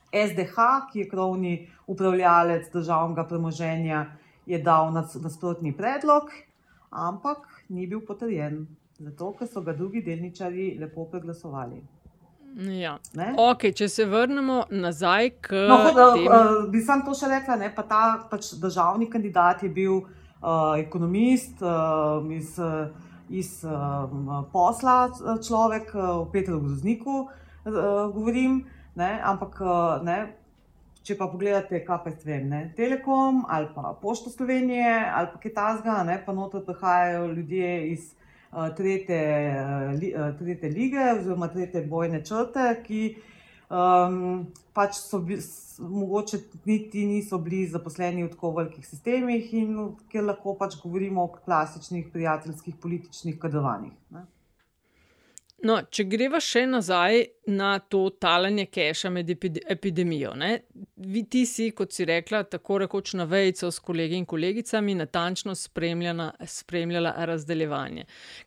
[0.09, 1.53] SDH, ki je krovni
[1.87, 4.05] upravljalec državnega premoženja,
[4.45, 6.31] je dal nasprotni predlog,
[6.89, 8.63] ampak ni bil potrjen,
[8.97, 11.83] zato ker so ga drugi delničari lepo preglasovali.
[12.57, 12.97] Ja.
[13.37, 15.65] Okay, če se vrnemo nazaj k.
[15.69, 19.69] No, hod, uh, bi sam to še rekla, ne, pa ta pač državni kandidat je
[19.69, 22.57] bil uh, ekonomist uh, iz,
[23.29, 24.97] iz uh, posla,
[25.45, 27.73] človek, uh, Petr Grozniku, uh,
[28.15, 28.63] govorim.
[28.99, 30.19] Ne, ampak, uh, ne,
[31.05, 36.03] če pa pogledate, kaj pa vem, ne, Telekom ali pa Pošto Slovenije ali pa Kitajska,
[36.25, 38.11] pa noter prihajajo ljudje iz
[38.51, 39.19] tretje,
[40.39, 43.01] tretje lige, oziroma tretje bojne črte, ki
[43.69, 45.41] um, pač so bili,
[45.79, 49.77] mogoče niti niso bili zaposleni v tako velikih sistemih, in
[50.09, 53.93] kjer lahko pač govorimo o klasičnih prijateljskih političnih kadrovanjih.
[55.65, 57.17] No, če greva še nazaj
[57.51, 60.31] na to talanje keša med epidemijo.
[60.39, 60.51] Ne?
[61.31, 67.13] Ti si, kot si rekla, tako rekoč na vejco s kolegi in kolegicami, natančno spremljala
[67.27, 68.05] razdeljevanje.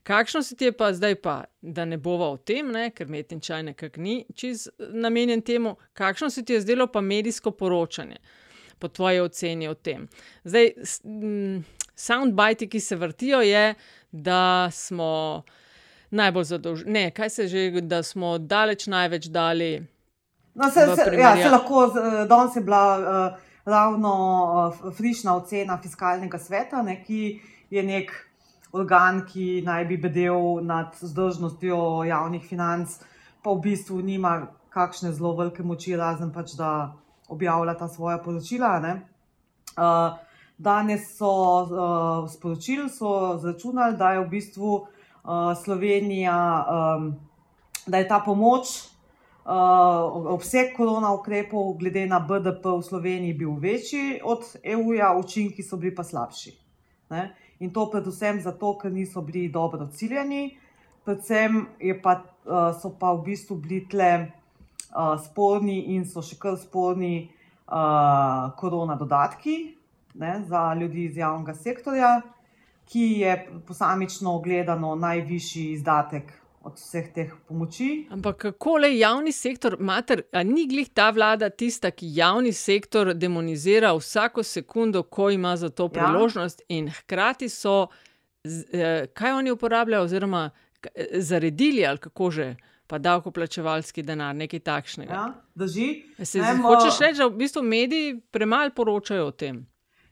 [0.08, 2.88] Kakšno se ti je pa zdaj, pa, da ne bova o tem, ne?
[2.96, 7.50] ker metin čaj nekako ni čez namenjen temu, kakšno se ti je zdelo pa medijsko
[7.50, 8.22] poročanje,
[8.78, 10.08] po tvoji oceni o tem.
[10.44, 10.72] Zdaj,
[11.94, 13.74] soundbite, ki se vrtijo, je,
[14.12, 15.42] da smo
[16.12, 16.92] najbolj zadolženi.
[16.92, 19.72] Ne, kaj se že, da smo daleč največ dali.
[20.54, 21.86] No, se, se, ja, se lahko,
[22.28, 24.12] danes je bila uh, ravno
[24.82, 27.40] uh, frišna ocena fiskalnega sveta, ne, ki
[27.70, 28.12] je nek
[28.72, 32.98] organ, ki naj bi bedel nad zdržnostjo javnih financ,
[33.42, 34.34] pa v bistvu nima
[34.72, 36.92] kakšne zelo velike moči, razen pač da
[37.32, 38.76] objavlja ta svoja poročila.
[39.72, 40.20] Uh,
[40.58, 44.86] danes so uh, sporočili, so zračunali, da je v bistvu
[45.64, 47.14] Slovenija, um,
[47.86, 48.92] da je ta pomoč
[49.42, 49.50] Uh,
[50.30, 55.90] obseg korona ukrepov, glede na BDP v Sloveniji, bil večji od EU-ja, učinki so bili
[55.94, 56.52] pa slabši.
[57.10, 57.34] Ne?
[57.58, 60.54] In to predvsem zato, ker niso bili dobro ciljeni,
[61.02, 61.66] predvsem
[62.02, 62.14] pa,
[62.46, 64.30] uh, so pa v bistvu bili tle
[65.24, 67.32] sporni in so še kar sporni
[68.60, 69.56] korona dodatki
[70.14, 72.20] ne, za ljudi iz javnega sektorja,
[72.84, 76.32] ki je posamično gledano najvišji izdatek
[76.64, 78.06] od vseh teh pomoči.
[78.10, 83.92] Ampak kako le javni sektor, mater, ni glih ta vlada tista, ki javni sektor demonizira
[83.98, 85.88] vsako sekundo, ko ima za to ja.
[85.88, 86.76] priložnost, ja.
[86.76, 87.86] in hkrati so,
[88.44, 90.50] eh, kaj oni uporabljajo, oziroma
[90.94, 92.54] eh, zaredili ali kako že.
[92.86, 95.12] Pa davkoplačevalski denar, nekaj takšnega.
[95.14, 96.02] Ja, drži.
[96.24, 99.62] Se Nemo, hočeš reči, da v bistvu mediji premalo poročajo o tem?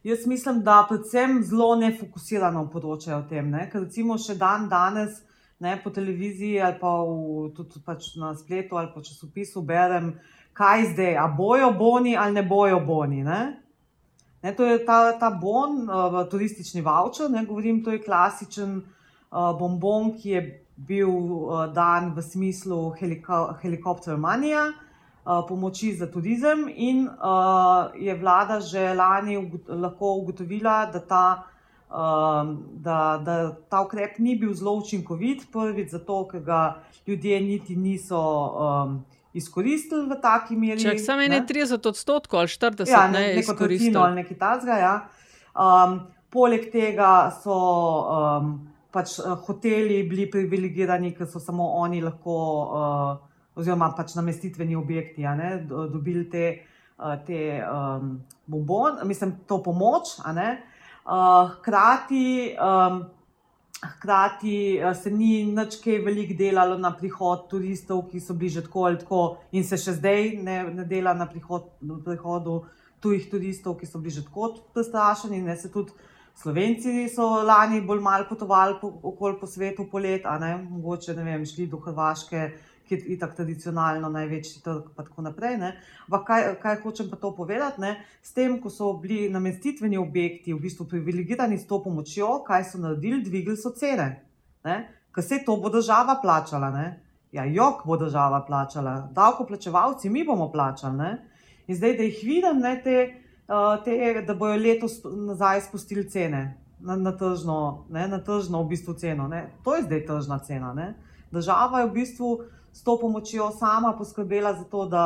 [0.04, 3.50] Jaz mislim, da predvsem zelo nefokusirano poročajo o tem.
[3.50, 3.66] Ne?
[3.70, 5.18] Ker recimo še dan danes
[5.60, 10.14] ne, po televiziji ali pa v, tudi pač na spletu ali pa časopisu berem,
[10.56, 13.20] kaj zdaj, a bojo boni ali ne bojo boni.
[13.26, 13.42] Ne?
[14.40, 19.50] Ne, to je ta, ta bon, uh, turistični voucher, ne govorim, to je klasičen uh,
[19.58, 20.44] bonbon, ki je
[20.76, 24.70] bil uh, dan v smislu heliko, helikopter manija,
[25.48, 31.24] pomoči za turizem, in uh, je vlada že lani lahko ugotovila, da ta
[31.90, 36.60] um, da, da ta ukrep ni bil zelo učinkovit, prvič zato, ker ga
[37.06, 40.80] ljudje niti niso um, izkoristili v taki meri.
[40.80, 43.96] Če samo ne 30 odstotkov ali 40 ja, ne, ne izkoristili.
[43.96, 44.94] Ali nekaj tazga, ja.
[45.54, 46.00] um,
[46.30, 48.54] poleg tega so um,
[48.94, 55.22] pač uh, hoteli bili privilegirani, ker so samo oni lahko, uh, oziroma pač namestitveni objekti,
[55.22, 56.44] ne, dobili te,
[56.98, 60.18] uh, te um, bombon, mislim, to pomoč.
[61.10, 63.04] Eh, hkrati, um,
[63.80, 68.62] hkrati uh, se ni nič kaj veliko delalo na prihod turistov, ki so bili že
[68.66, 69.22] tako ali tako,
[69.52, 71.72] in se še zdaj ne, ne dela na, prihod,
[72.04, 72.60] prihodu
[73.00, 75.42] tujih turistov, ki so bili že tako prestrašeni.
[75.42, 75.96] Ne tudi
[76.40, 81.24] Slovenci so lani bolj malo potovali po, okoli po svetu, polet, a ne mogoče ne
[81.24, 82.50] vem, šli do Hrvaške
[82.90, 85.58] ki je tako tradicionalno največji trg, in tako naprej.
[86.06, 87.80] Ampak kaj, kaj hočem pa to povedati?
[87.80, 87.92] Ne?
[88.22, 92.82] S tem, ko so bili namestitveni objekti v bistvu privilegirani s to pomočjo, kaj so
[92.82, 94.08] naredili, dvigali so cene.
[95.14, 96.70] Ker se to bo država plačala.
[96.74, 96.86] Ne?
[97.32, 100.98] Ja, jok bo država plačala, davkoplačevalci, mi bomo plačali.
[100.98, 101.12] Ne?
[101.70, 102.96] In zdaj, da jih vidim, ne, te,
[103.84, 106.42] te, da bojo letos nazaj spustili cene
[106.80, 109.28] na, na, tržno, ne, na tržno v bistvu ceno.
[109.28, 109.46] Ne?
[109.64, 110.74] To je zdaj tržna cena.
[110.74, 110.94] Ne?
[111.30, 112.30] Država je v bistvu
[112.72, 115.04] s to pomočjo sama poskrbela za to, da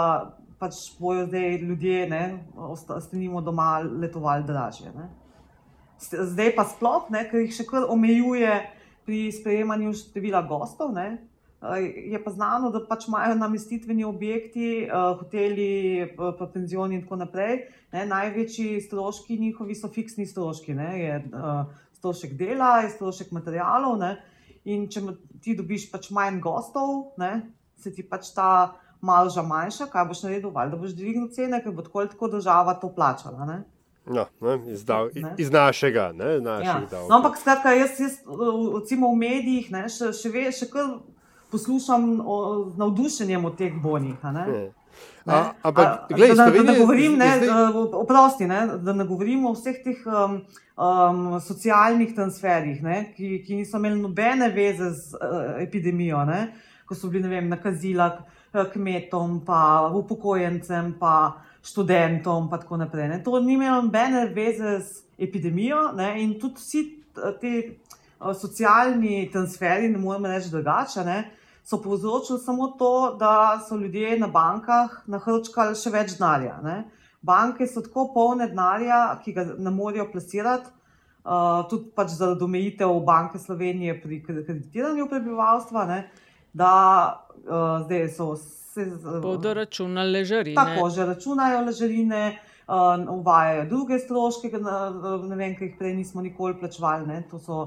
[0.59, 2.23] pač bojo zdaj ljudje, ne,
[2.89, 4.93] ostanimo doma, letovali dražje.
[4.97, 5.11] Ne.
[6.01, 8.57] Zdaj pa sploh, ne, ker jih še kar omejuje
[9.05, 10.95] pri sprejemanju števila gostov.
[10.97, 11.19] Ne.
[11.97, 17.65] Je pa znano, da pač imajo namestitveni objekti, hoteli, pa penzioni in tako naprej.
[17.95, 20.77] Ne, največji stroški njihovi so fiksni stroški.
[20.77, 21.19] Ne, je
[21.97, 23.97] strošek dela, je strošek materijalov.
[24.01, 24.17] Ne,
[24.65, 25.03] In če
[25.45, 28.49] ti dobiš pač manj gostov, ne, se ti pač ta
[29.05, 32.31] malža manjša, kaj boš naredil, ali da boš dvignil cene, ker bo tako ali tako
[32.37, 33.45] država to plačala.
[33.45, 33.59] Ne.
[34.07, 35.35] No, ne, iz, dav, ne.
[35.41, 37.03] iz našega, ne, naših ja.
[37.09, 38.19] no, ampak skratka, jaz, jaz
[38.75, 40.91] recimo v medijih ne, še, še, ve, še kar
[41.53, 42.37] poslušam o,
[42.75, 44.19] z navdušenjem o teh bonih.
[45.25, 47.73] Ampak, gledaj, da, da, da ne govorim, ne, zdaj...
[47.93, 50.43] oprosti, ne, da ne govorim o vseh teh um,
[50.77, 56.43] um, socialnih transferjih, ne, ki, ki niso imeli nobene veze z uh, epidemijo, ne,
[56.85, 58.11] ko so bili vem, nakazila
[58.73, 63.09] kmetom, pa upokojencem, pa študentom, pa tako naprej.
[63.09, 63.23] Ne.
[63.25, 66.85] To ni imelo nobene veze z epidemijo ne, in tudi vsi
[67.41, 71.09] ti uh, socialni transferi, ne moremo reči drugače
[71.65, 76.59] so povzročili samo to, da so ljudje na bankah nahrčkali še več denarja.
[77.25, 80.69] Banke so tako polne denarja, ki ga ne morejo plasirati,
[81.25, 86.03] uh, tudi pač zaradi omejitev Banke Slovenije pri kreditiranju prebivalstva, ne?
[86.53, 86.73] da
[87.49, 88.85] uh, zdaj so se.
[89.23, 90.55] Bodo računali ležarine.
[90.55, 92.27] Tako že računajo ležarine.
[92.65, 94.49] Uh, uvajajo druge stroške,
[95.29, 97.05] ne vem, ki jih prej nismo nikoli plačevali.
[97.07, 97.19] Ne?
[97.31, 97.59] To so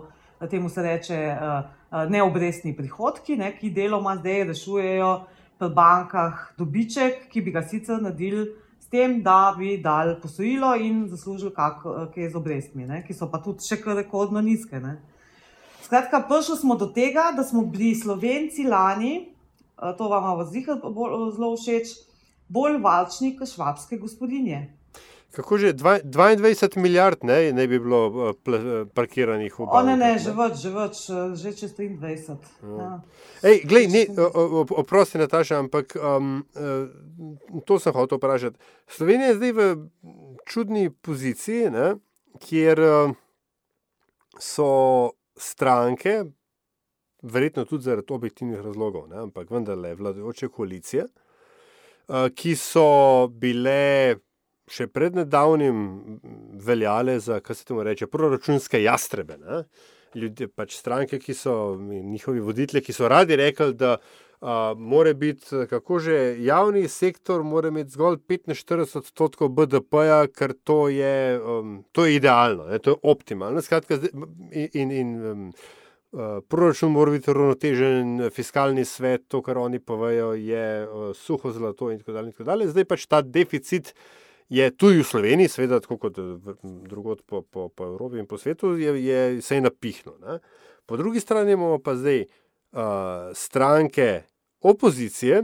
[0.49, 5.11] temu se reče uh, neobrestni prihodki, ne, ki deloma zdaj rešujejo
[5.59, 8.47] v bankah dobiček, ki bi ga sicer naredili
[8.79, 13.39] s tem, da bi dal posojilo in zaslužili kaj z obrestmi, ne, ki so pa
[13.43, 14.79] tudi še kar rekordno nizke.
[14.83, 14.97] Ne.
[15.83, 19.29] Skratka, prišli smo do tega, da smo bili Slovenci lani,
[19.97, 20.63] to vam je
[21.35, 21.95] zelo všeč,
[22.49, 24.76] bolj valčni kot švabske gospodinje.
[25.37, 29.85] Kako že 22 milijard ne, ne bi bilo uh, parkiranih v Bavlu.
[29.85, 31.01] Ne, ne, že več, že več,
[31.37, 32.41] že čez 23.
[32.65, 32.87] Ja.
[33.45, 34.01] Ej, glej, ne,
[34.81, 38.57] oprosti, Nataša, ampak um, uh, to sem hotel vprašati.
[38.89, 39.69] Slovenija je zdaj v
[40.49, 41.93] čudni poziciji, ne,
[42.41, 42.81] kjer
[44.41, 44.73] so
[45.37, 46.23] stranke,
[47.21, 51.05] verjetno tudi zaradi objektivnih razlogov, ne, ampak vendarle vladajoče koalicije,
[52.07, 54.17] ki so bile
[54.67, 56.19] še pred nedavnim
[56.63, 59.39] veljale za, kaj se temu reče, proračunske jastrebe.
[59.39, 59.63] Ne.
[60.17, 65.65] Ljudje, pač stranke, ki so njihovi voditelji, ki so radi rekli, da uh, mora biti,
[65.69, 72.07] kako že javni sektor, mora imeti zgolj 45 odstotkov BDP-ja, ker to je, um, to
[72.07, 73.61] je idealno, ne, to je optimalno.
[73.61, 73.99] Skratka,
[74.51, 75.49] in, in, um,
[76.11, 81.91] uh, proračun mora biti ravnotežen, fiskalni svet, to, kar oni povejo, je uh, suho zlato
[81.91, 82.31] in tako dalje.
[82.31, 82.71] In tako dalje.
[82.73, 83.93] Zdaj pač ta deficit
[84.49, 86.19] je tudi v Sloveniji, seveda, tako kot
[86.87, 90.15] drugod po, po, po Evropi in po svetu, je, je se je napihnil.
[90.23, 90.39] Ne?
[90.85, 92.79] Po drugi strani imamo pa zdaj uh,
[93.33, 94.23] stranke
[94.61, 95.43] opozicije,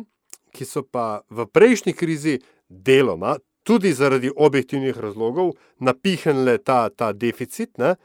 [0.54, 2.40] ki so pa v prejšnji krizi
[2.70, 7.78] deloma, tudi zaradi objektivnih razlogov, napihnile ta, ta deficit.
[7.78, 7.96] Ne?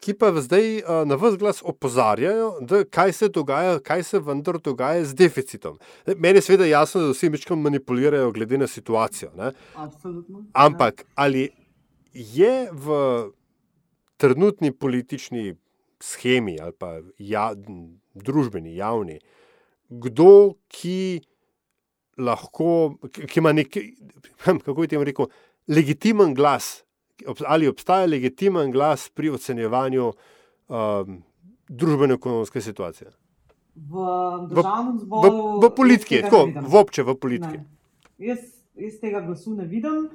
[0.00, 5.04] Ki pa zdaj na vse glas opozarjajo, da kaj se dogaja, kaj se vendar dogaja
[5.04, 5.78] z deficitom.
[6.16, 9.32] Meni je seveda jasno, da vsi večkrat manipulirajo glede na situacijo.
[9.74, 10.44] Absolutno.
[10.52, 11.48] Ampak ali
[12.12, 12.98] je v
[14.16, 15.54] trenutni politični
[16.02, 17.52] schemi ali pa ja,
[18.14, 19.18] družbeni, javni,
[19.88, 21.20] kdo, ki
[22.18, 23.78] lahko, ki ima nek,
[24.64, 25.30] kako bi temu rekel,
[25.68, 26.82] legitimen glas
[27.46, 31.22] ali obstaja legitimen glas pri ocenjevanju um,
[31.68, 33.10] družbeno-ekonomske situacije?
[33.74, 34.04] V
[34.50, 37.60] državnem zboru, v, v politiki, tako, v obče v politiki.
[38.18, 38.40] Jaz,
[38.74, 40.08] jaz tega glasu ne vidim,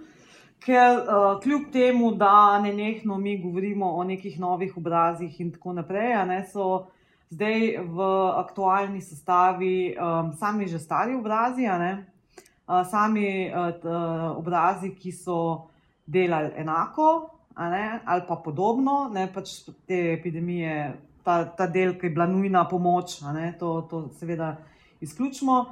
[0.63, 5.73] ker uh, kljub temu, da ne nehno mi govorimo o nekih novih obrazih in tako
[5.79, 6.87] naprej, ne, so
[7.31, 8.07] zdaj v
[8.39, 15.69] aktualni sestavi um, sami že stari obrazi, uh, sami uh, uh, obrazi, ki so
[16.05, 19.49] delali enako ali pa podobno, ne pač
[19.87, 20.93] te epidemije,
[21.23, 23.19] ta, ta del, ki je bila nujna pomoč,
[23.59, 24.55] to, to seveda
[25.01, 25.65] izključimo.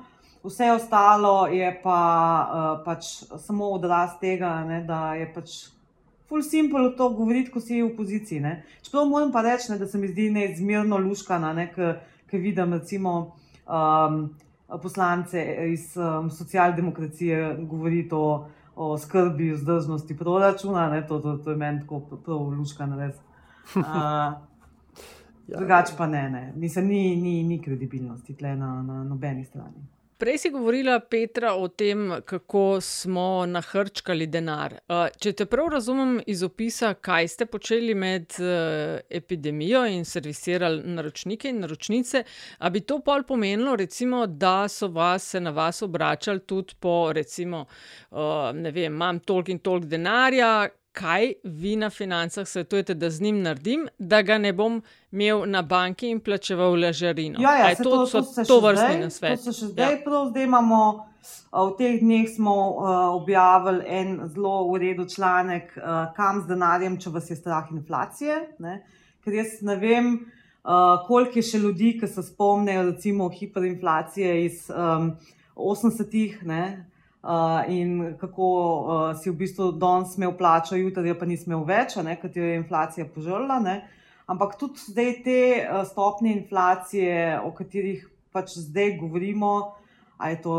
[0.43, 3.05] Vse ostalo je pa uh, pač
[3.37, 5.57] samo odraz tega, ne, da je pač
[6.29, 8.55] full simple to govoriti, ko si v opoziciji.
[8.81, 13.35] Čeprav moram pa reči, ne, da se mi zdi neizmerno luškana, ker vidim recimo
[13.67, 14.31] um,
[14.81, 18.47] poslance iz um, socialdemokracije govoriti o
[18.81, 23.15] o skrbi vzdržnosti proračuna, ne, to, to, to je meni tako prav luška na res.
[23.75, 24.33] Uh,
[25.57, 26.53] drugače pa ne, ne.
[26.55, 29.85] Mislim, ni, ni, ni kredibilnosti tle na, na nobeni strani.
[30.21, 34.75] Prej si govorila, Petra, o tem, kako smo nahrčkali denar.
[35.17, 38.35] Če te prav razumem iz opisa, kaj ste počeli med
[39.09, 42.21] epidemijo in servisirali naročnike in naročnice,
[42.59, 47.09] ali bi to pol pomenilo, recimo, da so vas, se na vas obračali tudi po,
[47.17, 47.65] recimo,
[48.53, 53.41] ne vem, imam toliko in toliko denarja, kaj vi na financah svetujete, da z njim
[53.41, 54.81] naredim, da ga ne bom
[55.11, 57.39] imel na banki in plačeval ležarino.
[57.41, 59.39] Ja, ja, to, to, to, to, to vrstni na svet.
[59.39, 60.01] To se še zdaj ja.
[60.05, 60.81] prav, zdaj imamo.
[61.51, 67.11] V teh dneh smo uh, objavili en zelo uredu članek, uh, kam z denarjem, če
[67.13, 68.37] vas je strah inflacije.
[68.63, 68.79] Ne?
[69.21, 70.07] Ker jaz ne vem,
[70.63, 75.11] uh, koliko je še ljudi, ki se spomnijo, recimo, hiperinflacije iz um,
[75.55, 76.39] 80-ih,
[77.21, 81.93] Uh, in kako uh, si v bistvu danes imel plačo, jutri pa nisi imel več,
[81.93, 83.59] ker ti je inflacija požrla.
[83.61, 83.75] Ne?
[84.25, 89.75] Ampak tudi zdaj te uh, stopnje inflacije, o katerih pač zdaj govorimo,
[90.17, 90.55] ali je to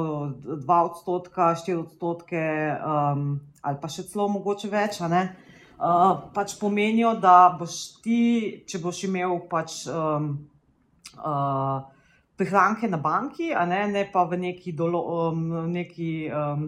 [0.63, 2.45] 2 odstotka, 4 odstotke,
[2.79, 9.03] um, ali pa še celo mogoče več, uh, pač pomenijo, da boš ti, če boš
[9.11, 9.83] imel pač.
[9.91, 10.47] Um,
[11.19, 11.91] uh,
[12.37, 16.65] prihranke na banki, ne, ne pa v neki, dolo, um, neki um,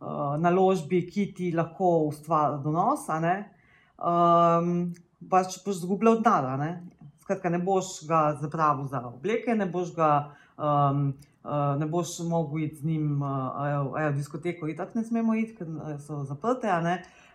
[0.00, 4.92] uh, naložbi, ki ti lahko ustvari donos, um,
[5.30, 6.82] pač boš zgubljal denar.
[7.20, 10.12] Skratka, ne boš ga zapravil za obleke, ne boš ga.
[10.58, 15.32] Um, Uh, ne boš mogel iti z njim uh, v diskoteko, in tako ne smemo
[15.40, 16.68] iti, ker uh, so zaprte,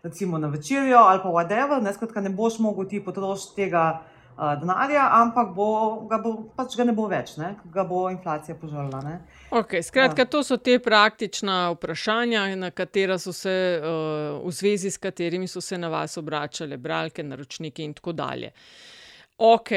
[0.03, 1.81] recimo na večerjo ali pa whatever.
[1.81, 5.67] Ne, skratka, ne boš mogel ti potrošiti tega uh, denarja, ampak bo,
[6.09, 7.53] ga, bo, pač ga ne bo več, ne?
[7.73, 8.99] ga bo inflacija požrla.
[9.55, 10.31] Okay, skratka, ja.
[10.31, 15.61] to so te praktična vprašanja, na katera so se, uh, v zvezi s katerimi so
[15.61, 18.51] se na vas obračale bralke, naročniki in tako dalje.
[19.37, 19.71] Ok,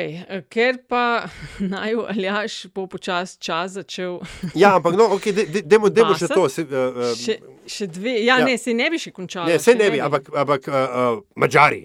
[0.50, 1.26] ker pa
[1.72, 4.20] naj Aljaš bo počasi čas začel.
[4.54, 6.46] ja, ampak no, okay, demo, demo še to.
[6.50, 7.38] Se, uh, uh, še,
[7.68, 8.44] Še dve, ja, Ja.
[8.44, 9.46] ne, se ne bi še končala.
[9.50, 11.84] Ne, se še ne bi, ampak, ampak uh, uh, Mačari.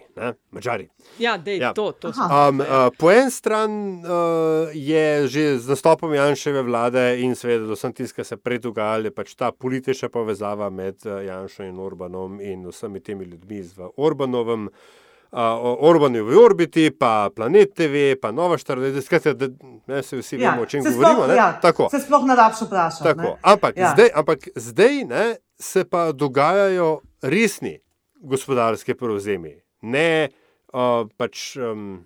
[0.51, 0.87] Mačari.
[1.19, 1.73] Ja, dej, Ja.
[1.73, 2.13] to, to.
[2.15, 7.75] Um, uh, po eni strani uh, je že z nastopom Janševe vlade in seveda do
[7.75, 13.03] vsem tiska se predogajali pač ta politična povezava med uh, Janšo in Orbanom in vsemi
[13.03, 14.67] temi ljudmi v Orbanovem.
[14.67, 15.02] Uh,
[15.33, 19.47] Orbanovi orbiti, pa Planet TV, pa Nova 40, skratka, da
[19.87, 21.23] ne, se vsi vemo, o čem se govorimo.
[21.23, 21.87] Sploh, ja, Tako.
[21.91, 23.03] se sploh ne vprašati.
[23.03, 23.35] Tako, ne.
[23.41, 23.83] ampak, ja.
[23.83, 23.93] Ja.
[23.93, 27.79] zdaj, ampak zdaj ne, se pa dogajajo resni
[28.15, 29.55] gospodarski prevzemi.
[29.81, 30.29] Ne
[30.73, 32.05] uh, pač um,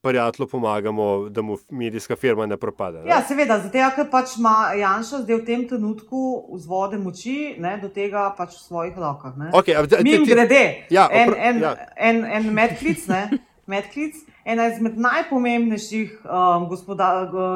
[0.00, 2.98] prijatelju pomagamo, da mu medijska firma ne propade.
[2.98, 3.08] Ne?
[3.08, 6.20] Ja, seveda, zato ker pač ima Janša zdaj v tem trenutku
[6.54, 9.36] vzvode moči ne, do tega pač v svojih rokah.
[9.36, 9.50] Ne.
[9.52, 11.74] Okay, a, ti- Mim ti- grede, Ja, en, en, ja.
[11.96, 13.24] en, en medklic, ne,
[13.66, 17.08] medklic, ena izmed najpomembnejših um, gospoda,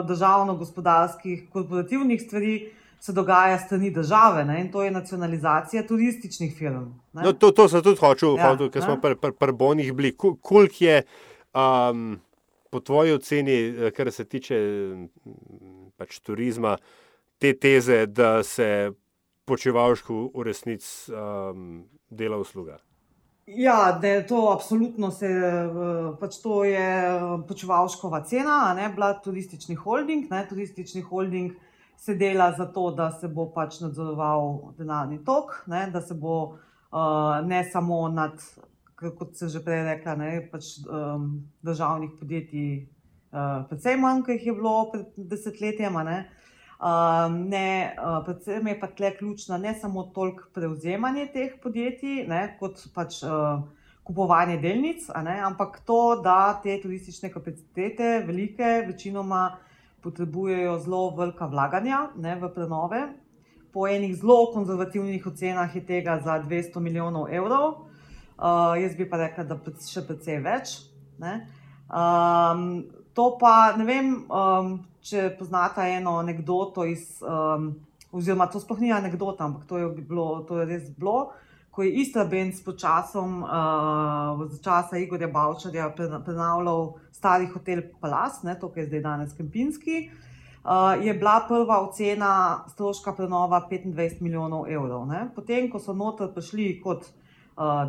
[0.02, 2.70] državno-gospodarskih korporativnih stvari
[3.00, 6.84] se dogaja strani države ne, in to je nacionalizacija turističnih firm.
[7.12, 7.22] Ne.
[7.22, 10.12] No, to, to sem tudi hočel, Ja, ker smo pri pr, pr bonih bili.
[10.16, 11.02] Koliko je,
[11.54, 12.20] um,
[12.72, 16.76] po tvoji oceni, eh, kar se tiče mm, pač turizma,
[17.38, 18.92] te teze, da se
[19.44, 22.78] počevalšku v resnici um, dela usluga?
[23.46, 25.28] Ja, da je to absolutno se,
[26.20, 30.30] pač to je eh, počevalškova cena, a ne bila turistični holding.
[30.30, 31.52] Ne, turistični holding
[31.98, 37.42] se dela zato, da se bo pač nadzoroval denarni tok, ne, da se bo uh,
[37.46, 38.38] ne samo nad,
[39.18, 42.70] kot se že prej rekla, ne, pač, um, državnih podjetij,
[43.32, 45.96] uh, predvsem manj, kot jih je bilo pred desetletjem.
[45.96, 46.18] a Ne,
[46.82, 52.40] Um, ne, uh, predvsem je pa tle ključna ne samo toliko prevzemanje teh podjetij, ne,
[52.58, 53.60] kot pač uh,
[54.02, 59.44] kupovanje delnic, ne, ampak to, da te turistične kapacitete, velike, večinoma
[60.02, 63.04] potrebujejo zelo velika vlaganja ne, v prenove.
[63.72, 67.84] Po enih zelo konzervativnih ocenah je tega za 200 milijonov evrov,
[68.42, 70.74] uh, jaz bi pa rekla, da še precej več.
[71.22, 72.66] Um,
[73.14, 74.74] to pa ne vem, um,
[75.04, 77.72] če poznate eno anegdoto iz, um,
[78.12, 81.32] oziroma to sploh ni anegdota, ampak to je, bilo, to je res bilo,
[81.72, 88.42] ko je Istrabenz pod časom, uh, za časa Igorja Bavčarja pre- prenavljal stari hotel Palas,
[88.44, 90.02] ne, to, kar je zdaj danes Kempinski.
[90.62, 92.34] Uh, je bila prva ocena
[92.70, 95.08] stroška prenova 25 milijonov evrov.
[95.10, 95.24] Ne.
[95.34, 97.21] Potem, ko so noter prišli kot uh,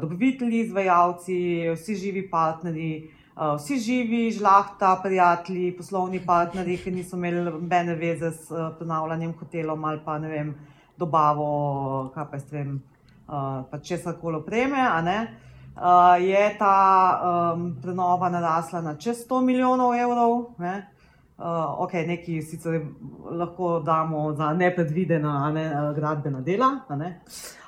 [0.02, 1.36] dobavitelji, izvajalci,
[1.76, 8.32] vsi živi partnerji, uh, vsi živi, žlahta, prijatelji, poslovni partnerji, ki niso imeli nobene veze
[8.32, 10.56] s uh, prenavljanjem hotelom ali pa ne vem,
[10.98, 14.78] dobavo, kaj pa uh, pa česar koli opreme.
[15.76, 20.54] Uh, je ta um, prenova narasla na čez 100 milijonov evrov.
[20.58, 20.93] Ne?
[21.38, 22.82] Uh, ok, neki sicer
[23.32, 26.80] lahko damo za nepredvidena ne, eh, gradbena dela.
[26.90, 27.22] Ne?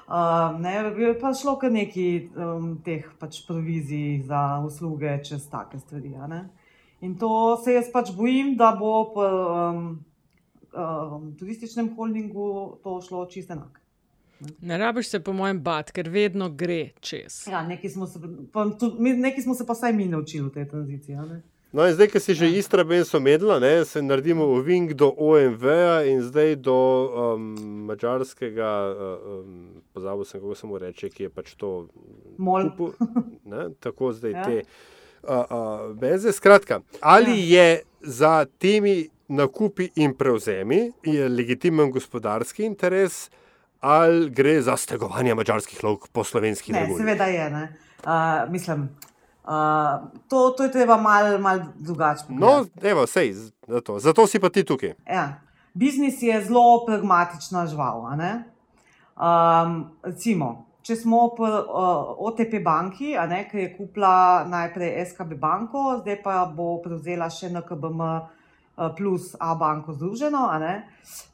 [0.08, 5.80] Uh, ne, je pa šlo kar nekaj um, teh pač provizij za usluge čez take
[5.80, 6.14] stvari.
[6.30, 6.44] ne.
[7.02, 10.06] In to se jaz pač bojim, da bo po um,
[10.76, 13.82] um, turističnem holdingu to šlo čisto enako.
[14.62, 17.46] Ne rabiš se, po mojem, bat, ker vedno gre čez.
[17.52, 18.20] Ja, nekaj smo se,
[18.54, 21.18] pa, tudi, nekaj smo se pa vsaj mi naučili v tej tranziciji.
[21.76, 26.06] No, in zdaj, ki si že Istra Benz omedla, ne, se naredimo ovink do OMV-ja
[26.08, 26.76] in zdaj do
[27.12, 27.50] um,
[27.84, 31.88] mačarskega, uh, um, pozabil sem, kako se mu reče, ki je pač to
[32.38, 32.70] Mol.
[32.72, 32.94] kupil,
[33.52, 34.44] ne, tako zdaj Ja.
[34.46, 36.32] te uh, uh, benze.
[36.32, 43.28] Skratka, ali je za temi nakupi in prevzemi je legitimen gospodarski interes,
[43.82, 47.04] ali gre za stegovanje mačarskih lovk po slovenskih regulih?
[47.04, 47.50] seveda je.
[47.50, 47.66] ne.
[48.06, 48.88] Uh, mislim,
[49.48, 52.24] uh, to, to je treba malo mal drugače.
[52.30, 53.34] No, evo, sej,
[53.68, 54.96] zato, zato si pa ti tukaj.
[55.06, 55.42] Ja.
[55.74, 58.06] Biznis je zelo pragmatična žival.
[59.16, 59.74] Um,
[60.04, 66.22] recimo, če smo pri uh, OTP banki, ne, ki je kupila najprej SKB banko, zdaj
[66.24, 70.48] pa bo prevzela še NKBM uh, plus A banko združeno,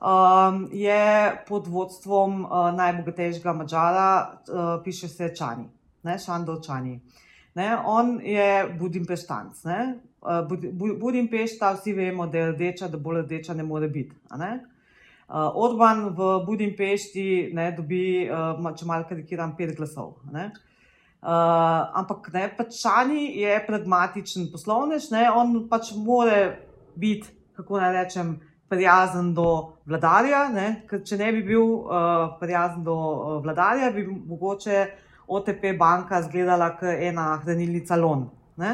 [0.02, 1.02] um, je
[1.48, 4.10] pod vodstvom uh, najbogatejšega Mačara,
[4.50, 5.70] uh, piše se Čani,
[6.04, 6.98] ne, Šandor Čani.
[7.56, 9.64] Ne, on je Budimpeštanc.
[9.64, 10.00] ne.
[10.22, 14.16] Uh, Bu- Budimpešta, vsi vemo, da je rdeča, da bolj rdeča ne more biti.
[14.38, 14.60] ne.
[15.30, 20.14] Uh, Orban v Budimpešti ne, dobi, uh, ma- če malo karikiram, pet glasov.
[20.32, 20.52] ne.
[21.22, 21.30] Uh,
[21.94, 26.58] ampak ne, pač Čani je pragmatičen poslovnež, ne, on pač more
[26.96, 28.40] biti, kako naj rečem,
[28.70, 29.46] prijazen do
[29.86, 30.50] vladarja.
[30.50, 34.88] Ne, ker če ne bi bil uh, prijazen do uh, vladarja, bi mogoče
[35.32, 38.28] OTP banka izgledala kot ena hranilnica lon.
[38.60, 38.74] Ne?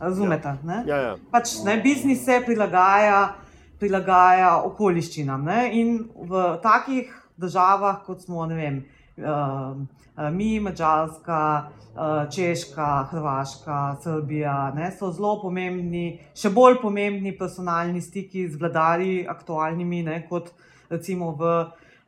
[0.00, 0.56] Razumete?
[0.66, 0.82] Ne?
[0.86, 1.16] Ja, ja.
[1.30, 3.20] pač ne, biznis se prilagaja,
[3.78, 5.46] prilagaja okoliščinam.
[5.46, 5.60] Ne?
[5.78, 5.94] In
[6.30, 8.82] v takih državah, kot smo, ne vem,
[9.18, 9.78] uh,
[10.34, 11.40] mi, Mačarska,
[11.94, 19.24] uh, Češka, Hrvaška, Srbija, ne, so zelo pomembni, še bolj pomembni personalni stiki z vladarji,
[19.30, 20.52] aktualnimi, ne, kot
[20.90, 21.54] recimo v,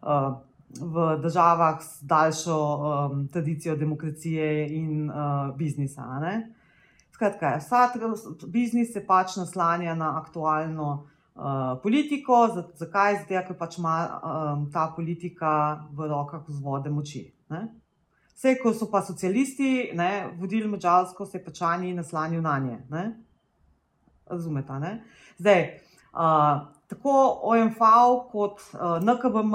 [0.02, 0.34] uh,
[0.80, 6.02] v državah s daljšo um, tradicijo demokracije in uh, biznisa.
[7.12, 7.96] Skratka, vsak
[8.46, 11.42] biznis se pač naslanja na aktualno uh,
[11.82, 12.48] politiko.
[12.74, 13.22] Zakaj?
[13.22, 17.24] Zato, ker pač ima um, ta politika v rokah vzvode moči.
[17.48, 17.68] Ne?
[18.36, 22.78] Vse, ko so pa socialisti ne, vodili Mačarsko, se je pač oni naslanjali na nje.
[22.90, 23.04] Ne?
[24.28, 24.80] Razumete?
[24.82, 24.92] Ne?
[25.38, 25.62] Zdaj,
[26.12, 27.80] uh, tako OMV
[28.30, 29.54] kot uh, NKBM,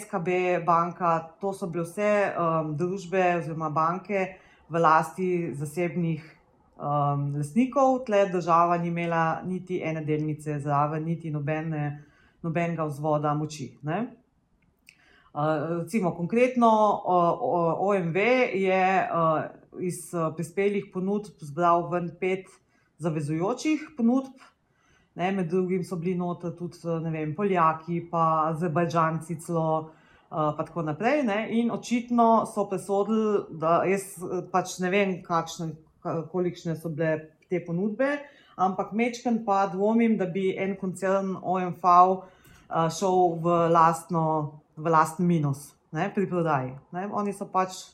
[0.00, 0.28] SKB,
[0.66, 4.26] banka, to so bile vse um, družbe oziroma banke
[4.68, 6.24] v lasti zasebnih
[6.76, 12.04] um, lastnikov, tle država ni imela niti ene delnice zraven, niti nobene,
[12.42, 13.70] nobenega vzvoda moči.
[13.82, 14.06] Ne?
[15.36, 18.16] Uh, recimo, konkretno uh, OMV
[18.56, 22.48] je uh, iz prispelih ponudb zbral ven pet
[22.98, 24.36] zavezujočih ponudb.
[25.16, 26.76] Ne, med drugim so bili noter tudi
[27.10, 31.22] vem, Poljaki, pa Azerbajdžanci, celo uh, pa tako naprej.
[31.24, 34.10] Ne, in očitno so presodili, da jaz
[34.52, 35.70] pač ne vem, kakšne,
[36.32, 38.10] kolikšne so bile te ponudbe,
[38.60, 41.88] ampak mečken pa dvomim, da bi en koncern OMV
[42.92, 44.26] šel v, lastno,
[44.76, 46.74] v lasten minus ne, pri prodaji.
[46.92, 47.08] Ne.
[47.08, 47.86] Oni so pač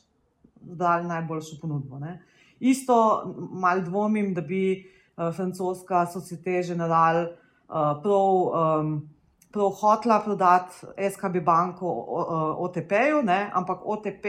[0.59, 2.03] dali najboljšo ponudbo.
[2.03, 2.17] Ne.
[2.59, 2.97] Isto
[3.63, 9.09] mal dvomim, da bi uh, francoska Societe Generale uh, prav, um,
[9.51, 11.89] prav hotla prodati SKB banko
[12.57, 14.25] OTP-ju, ampak OTP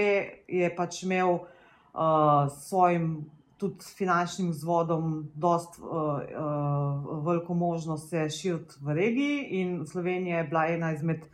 [0.49, 3.24] je pač imel uh, svojim
[3.57, 10.45] tudi finančnim vzvodom dost uh, uh, veliko možnost se širiti v regiji in Slovenija je
[10.45, 11.24] bila ena izmed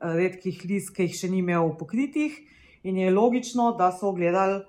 [0.00, 2.36] redkih list, ki jih še ni imel pokritih
[2.82, 4.62] in je logično, da so gledali,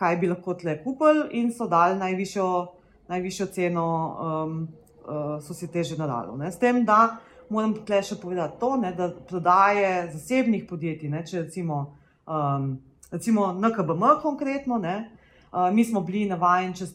[0.00, 2.46] kaj bi lahko tle kupili in so dali najvišjo,
[3.08, 4.68] najvišjo ceno um,
[5.06, 6.50] uh, Societe Generale.
[6.50, 7.16] S tem, da
[7.48, 11.82] moram tle še povedati to, ne, da prodaje zasebnih podjetij, ne, če recimo,
[12.26, 12.78] um,
[13.10, 15.10] recimo NKBM konkretno, ne,
[15.72, 16.94] mi smo bili navajeni čez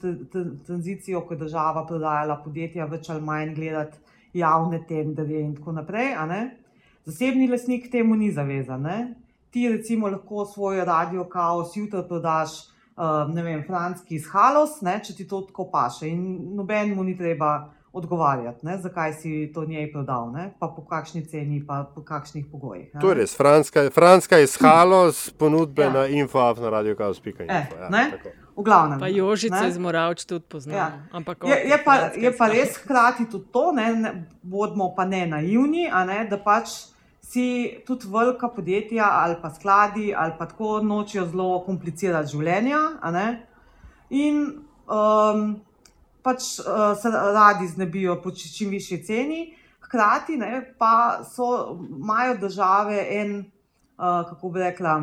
[0.66, 4.00] tranzicijo, ko je država prodajala podjetja, več ali manj gledati
[4.34, 6.16] javne tenderje in tako naprej.
[7.06, 8.82] Zasebni lasnik temu ni zavezan.
[8.82, 9.14] Ne?
[9.54, 12.77] Ti recimo lahko svoj radio kaos jutro prodaš, uh,
[13.34, 15.00] ne vem, franski iz Halos, ne?
[15.04, 16.22] če ti to tako paše in
[16.58, 21.24] noben mu ni treba odgovarjati, ne, zakaj si to njej prodal, ne, pa po kakšni
[21.26, 22.92] ceni, pa po kakšnih pogojih.
[23.02, 25.94] To je res, Franska, Franska izhalo z ponudbe ja.
[25.94, 27.44] na info, na radio, spika.
[27.44, 28.06] Eh, ja,
[28.58, 29.00] v glavnem.
[29.00, 30.78] Pa Jožice iz Moravč tudi poznamo.
[30.78, 30.92] Ja.
[31.12, 35.26] Ampak, je, je, pa, je pa res hkrati tudi to, ne, ne, bodimo pa ne
[35.28, 36.97] naivni, ne, da pač
[37.28, 42.80] si tudi velika podjetja ali pa skladi ali pa tako nočijo zelo komplicirati življenja.
[44.10, 44.44] In
[44.88, 45.42] um,
[46.24, 49.42] pač uh, se radi znebijo po čim višji ceni,
[49.84, 53.38] hkrati ne, pa so, imajo države en,
[53.98, 54.96] uh, kako bi rekla,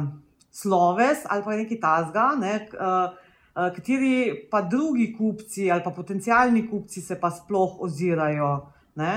[0.52, 3.12] sloves ali pa nekaj tasga, ne, uh,
[3.52, 8.54] uh, kateri pa drugi kupci ali pa potencijalni kupci se pa sploh ozirajo.
[8.94, 9.14] Ne,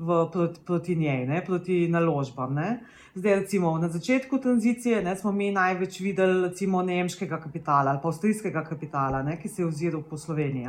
[0.00, 2.54] V, proti, proti njej, ne, proti naložbam.
[2.56, 2.80] Ne.
[3.14, 8.62] Zdaj, recimo, na začetku tranzicije ne, smo mi največ videli recimo, nemškega kapitala ali avstrijskega
[8.64, 10.68] kapitala, ne, ki se je oziral po Sloveniji.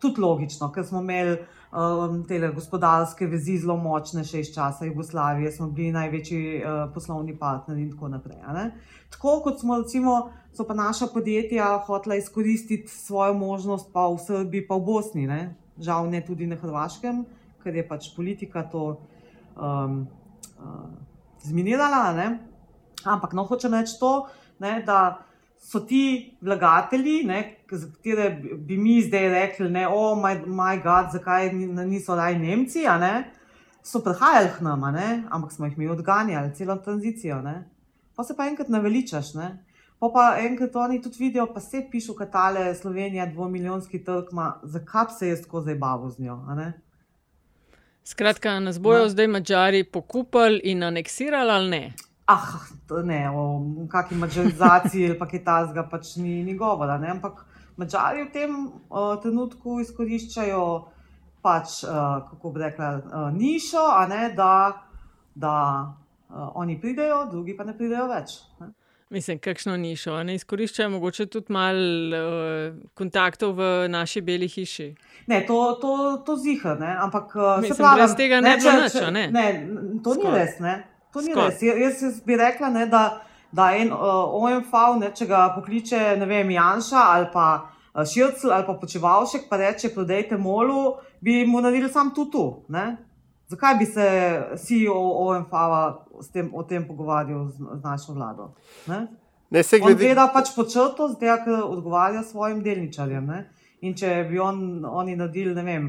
[0.00, 5.52] Tudi logično, ker smo imeli um, te gospodarske vezi zelo močne še iz časa Jugoslavije,
[5.52, 8.40] smo bili največji uh, poslovni partner in tako naprej.
[9.10, 10.16] Tako kot smo, recimo,
[10.52, 15.56] so pa naša podjetja hotela izkoristiti svojo možnost, pa v Srbiji, pa v Bosni, ne?
[15.76, 17.24] žal ne tudi na Hrvaškem,
[17.66, 18.84] ker je pač politika to
[19.58, 20.04] um,
[20.62, 20.86] uh,
[21.42, 22.12] zminirala.
[22.14, 22.28] Ne?
[23.02, 24.28] Ampak no, hočem reči to,
[24.62, 25.26] ne, da
[25.58, 27.40] so ti vlagatelji, ne,
[27.70, 31.50] za katere bi mi zdaj rekli, da oh, je moj God, zakaj
[31.86, 33.30] niso raj Nemci, ne,
[33.82, 37.42] so prihajali k nam, ne, ampak smo jih mi odganjali, celo tranzicijo.
[37.42, 37.64] Ne.
[38.16, 39.34] Pa se pa enkrat naveličaš.
[39.34, 39.48] Ne.
[39.98, 45.28] Pa pa enkrat oni tudi vidijo, pa se pišu, katale Slovenija, dvomilijonski trg, zakaj se
[45.28, 46.40] je tako zabavno z njo.
[48.06, 49.08] Skratka, nas bojo no.
[49.10, 51.84] zdaj mačari pokupili in aneksirali ali ne?
[52.26, 52.46] ah,
[53.04, 56.98] ne, o kakšni mačarizaciji ali pa kaj tasga pač ni, ni govora.
[56.98, 57.10] Ne?
[57.10, 57.44] Ampak
[57.76, 60.62] mačari v tem uh, trenutku izkoriščajo
[61.42, 64.54] pač, uh, kako bi rekla, uh, nišo, ne, da,
[65.34, 65.54] da
[65.86, 68.40] uh, oni pridejo, drugi pa ne pridejo več.
[68.60, 68.72] Ne?
[69.10, 70.22] Mislim, kakšno nišo.
[70.22, 74.88] Ne izkoriščajo mogoče tudi malo uh, kontaktov v naši beli hiši.
[75.26, 75.92] Ne, to, to,
[76.26, 79.28] to zihar, ampak uh, Mislim, se pravi, brez tega ne, ne, če, če, ne.
[79.30, 79.46] ne
[80.02, 80.24] to Skor.
[80.24, 80.58] ni res.
[80.60, 80.74] Ne?
[81.14, 81.52] To ni Skor.
[81.52, 81.62] res.
[81.62, 83.04] Jaz, jaz bi rekla, ne, da
[83.56, 83.98] da en uh,
[84.42, 89.46] OMV, ne, če ga pokliče, ne vem, Janša ali pa uh, Šircel ali pa Počevalšek,
[89.50, 92.46] pa reče, prodajte molu, bi mu naredili sam tu tu.
[92.68, 92.96] Ne?
[93.48, 94.06] Zakaj bi se
[94.58, 95.44] CEO
[96.18, 98.54] OMV o tem pogovarjal z, z našo vlado?
[98.88, 99.06] Ne?
[99.50, 100.04] Ne, se On glede.
[100.04, 103.26] gleda pač po črto, zdaj ker odgovarja svojim delničarjem.
[103.26, 103.44] Ne?
[103.86, 105.86] In če bi on, oni naredili, ne vem,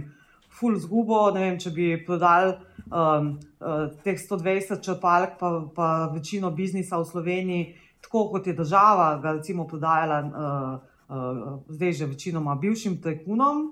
[0.59, 2.53] full zgubo, ne vem, če bi prodali
[2.89, 7.67] um, uh, teh 120 črpalk, pa, pa večino biznisa v Sloveniji,
[8.03, 10.78] tako kot je država, ga recimo prodajala uh,
[11.09, 13.71] uh, zdaj že večinoma bivšim tajkunom,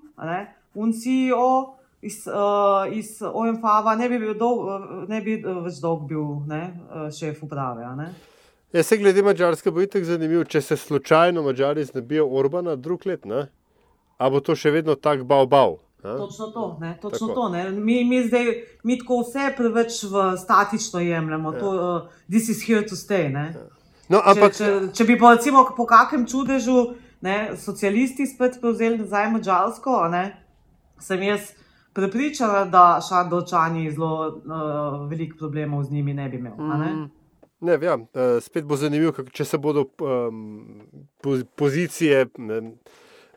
[0.76, 1.76] un CEO.
[2.06, 6.44] Iz, uh, iz OMF-a ne bi bil dolg, uh, ne bi uh, več dolg bil
[6.50, 6.62] ne,
[7.10, 7.88] šef uprave.
[7.98, 8.12] Ne?
[8.76, 13.26] Ja, se glede Mačarske bo itek zanimivo, če se slučajno Mačari znebijo Orbana drug let,
[13.26, 13.48] ne?
[14.18, 15.80] a bo to še vedno tak bav-bav.
[16.06, 16.78] Točno to.
[16.82, 17.34] Ne, točno Tako.
[17.34, 17.72] to ne.
[17.72, 18.46] Mi, mi zdaj
[18.84, 21.52] mi tako vse preveč v statično jemljemo.
[21.52, 23.30] To, uh, this is here to stay.
[23.34, 23.54] Ne.
[24.10, 26.94] No, Če, ampak, če, če bi pa recimo po kakem čudežu
[27.26, 30.26] ne, socialisti spet prevzeli nazaj Mačarsko, ne,
[31.02, 31.56] sem jaz
[31.96, 36.56] prepričana, da Šardovčani zelo uh, veliko problemov z njimi ne bi imeli.
[36.58, 37.10] Mm,
[37.60, 40.82] ne, ja, eh, spet bo zanimivo, če se bodo um,
[41.24, 42.62] po, pozicije ne,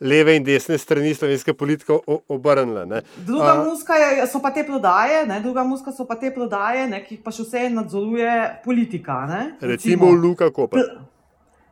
[0.01, 2.87] leve in desne strani slovenske politike obrnile.
[2.87, 3.03] ne.
[3.17, 6.89] Druga A- muska je, so pa te prodaje, ne, druga muska so pa te prodaje,
[6.89, 9.25] ne, ki pa še vse nadzoruje politika.
[9.27, 10.83] Ne, Recimo Luka Koper.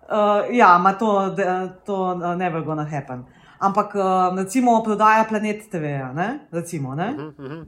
[0.06, 1.34] Uh, ja, ma to,
[1.84, 3.24] to uh, never gonna happen.
[3.58, 4.02] Ampak uh,
[4.36, 5.84] recimo prodaja Planet TV,
[6.14, 6.38] ne?
[6.52, 6.94] recimo.
[6.94, 7.10] Ne?
[7.12, 7.62] Mhm,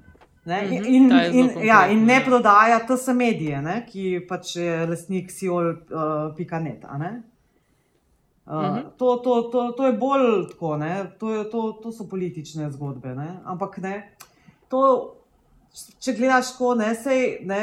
[0.44, 0.62] Ne?
[0.62, 2.20] Mhm, In, ta je zelo in, ja, in ne ja.
[2.24, 3.86] prodaja TS medije, ne?
[3.86, 6.84] ki pač je lastnik Siol.net.
[6.84, 7.22] Uh, ne?
[8.46, 8.86] Uh, Mhm.
[8.96, 11.10] to, to, to, to je bolj tako, ne?
[11.20, 13.12] to, je, to, to so politične zgodbe.
[13.14, 13.40] Ne?
[13.44, 14.08] Ampak ne,
[14.68, 14.80] to,
[16.00, 17.60] če gledaš, ko ne sej, ne,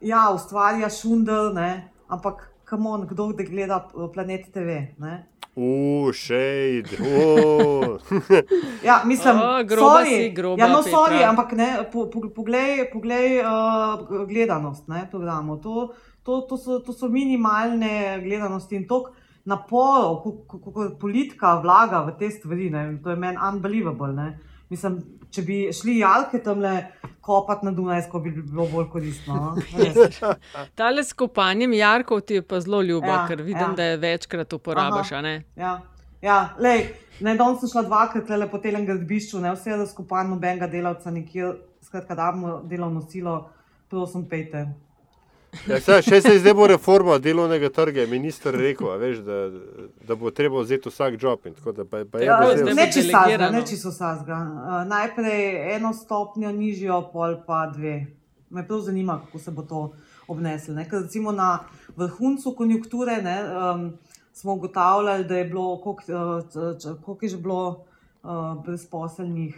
[0.00, 1.88] ja, ustvarja šundel, ne?
[2.08, 4.80] ampak kamon, kdo da gleda uh, Planet TV.
[4.98, 5.26] Ne?
[5.56, 7.98] U, šejt, u.
[8.86, 10.26] Ja, mislim, O, groba sorry.
[10.26, 10.98] si, groba, ja, no, Petra.
[10.98, 15.60] sorry, ampak ne, po, po, poglej, poglej uh, gledanost ne, programov.
[15.62, 19.12] To, to, to, so, to so minimalne gledanosti in tok
[19.44, 22.70] naporov, kako politika vlaga v te stvari.
[22.70, 24.12] Ne, to je meni unbelievable.
[24.12, 24.38] Ne.
[24.68, 24.98] Mislim,
[25.34, 26.74] če bi šli jalke tam le
[27.24, 29.34] kopati na Dunajsko, bi bilo bolj koristno.
[29.34, 29.54] No?
[29.78, 30.20] Res.
[30.78, 33.74] Tale s kopanjem jarkov ti je pa zelo ljubo, Ja, ker vidim, ja.
[33.76, 35.10] da je večkrat uporabiš.
[35.24, 35.34] ne?
[35.56, 35.78] Ja,
[36.22, 36.86] ja lej,
[37.20, 41.56] ne, danes sem šla dvakrat le po tem gradbišču, ne vse razkopan, nobenega delavca, nikjer,
[41.82, 43.38] skratka, da bomo delovno silo,
[43.90, 44.66] prosim, pejte.
[45.68, 49.38] Ja, saj, še se zdaj bo reforma delovnega trga, je minister rekel, a veš, da,
[50.08, 51.46] da bo treba vzeti vsak job.
[51.46, 52.38] in Tako, da, pa, pa je Ja,
[52.74, 54.38] Ne čisto sazga, ne čisto sazga.
[54.40, 58.06] Uh, najprej eno stopnjo nižjo, pol pa dve.
[58.50, 59.84] Me prav zanima, kako se bo to
[60.28, 60.74] obneslo.
[60.74, 60.88] ne.
[60.88, 61.58] Ker recimo na
[61.96, 63.92] vrhuncu konjunkture ne, um,
[64.32, 67.84] smo ugotavljali, da je bilo, koliko, uh, je že bilo
[68.22, 69.54] uh, brezposelnih,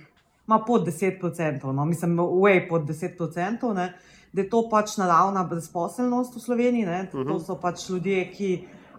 [0.46, 3.74] ma pod 10%, no, mislim, way pod 10%.
[3.74, 3.92] Ne,
[4.36, 6.84] da je to pač naravna brezposelnost v Sloveniji.
[6.84, 7.38] Ne, to Mhm.
[7.40, 8.50] so pač ljudje, ki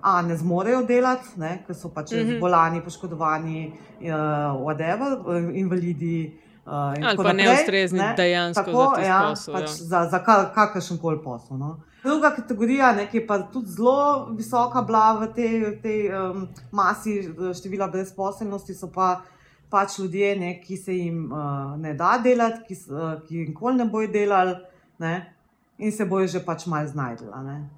[0.01, 2.37] a, ne zmorejo delati, ne, ker so pač Mhm.
[2.37, 3.71] zbolani, poškodovani,
[4.01, 4.09] uh,
[4.57, 6.33] whatever, uh, invalidi.
[6.65, 8.13] Uh, in Ali pa naprej, neustrezni ne.
[8.17, 9.67] dejansko Tako, za ja, posel, Pač ja.
[9.87, 11.57] Za, za kar, kakršen koli posel.
[11.57, 11.77] No.
[12.03, 13.95] Druga kategorija, ne, ki je pa tudi zelo
[14.31, 19.21] visoka bila v tej, v tej um, masi eh, števila brezposelnosti, so pa
[19.69, 21.39] pač ljudje, ne, ki se jim uh,
[21.77, 24.55] ne da delati, ki, uh, ki nikoli ne bojo delali
[24.99, 25.33] ne,
[25.77, 27.29] in se bojo že pač malo znajdli.
[27.33, 27.69] a ne.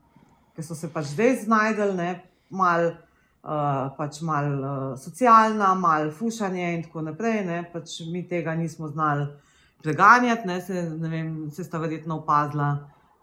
[0.55, 2.09] Ker so se pač zdaj znajdli, ne,
[2.49, 2.91] mal,
[3.43, 7.45] uh, pač mal uh, socialna, mal fušanje in tako naprej.
[7.45, 9.27] Ne, pač mi tega nismo znali
[9.83, 12.71] preganjati, ne, se, ne vem, se sta verjetno opazila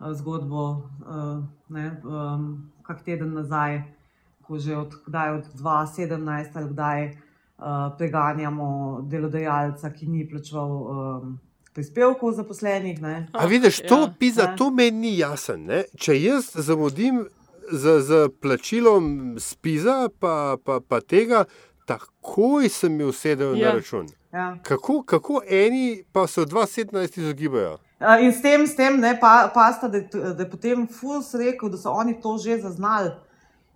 [0.00, 3.82] uh, zgodbo, uh, ne, um, kak teden nazaj,
[4.46, 7.16] ko že od, kdaj, od 2017 ali kdaj uh,
[7.98, 11.38] preganjamo delodajalca, ki ni plačeval um,
[11.76, 12.96] prispevkov zaposlenih.
[12.98, 13.14] Ne.
[13.32, 14.12] A vidiš, to, Ja.
[14.18, 14.56] pizza, Ja.
[14.56, 15.64] to meni ni jasen.
[15.64, 15.84] Ne?
[15.94, 17.26] Če jaz zamudim
[17.68, 18.10] z, z
[18.40, 19.06] plačilom
[19.38, 21.44] spiza, pa, pa, pa tega,
[21.84, 23.68] takoj sem mi usedel Ja.
[23.68, 24.06] na račun.
[24.32, 24.56] Ja.
[24.62, 27.78] Kako, kako eni pa se v 2017 izogibajo?
[27.98, 30.00] Uh, In s tem, s tem ne, pa, pasta, da,
[30.32, 33.10] da je potem Furs rekel, da so oni to že zaznali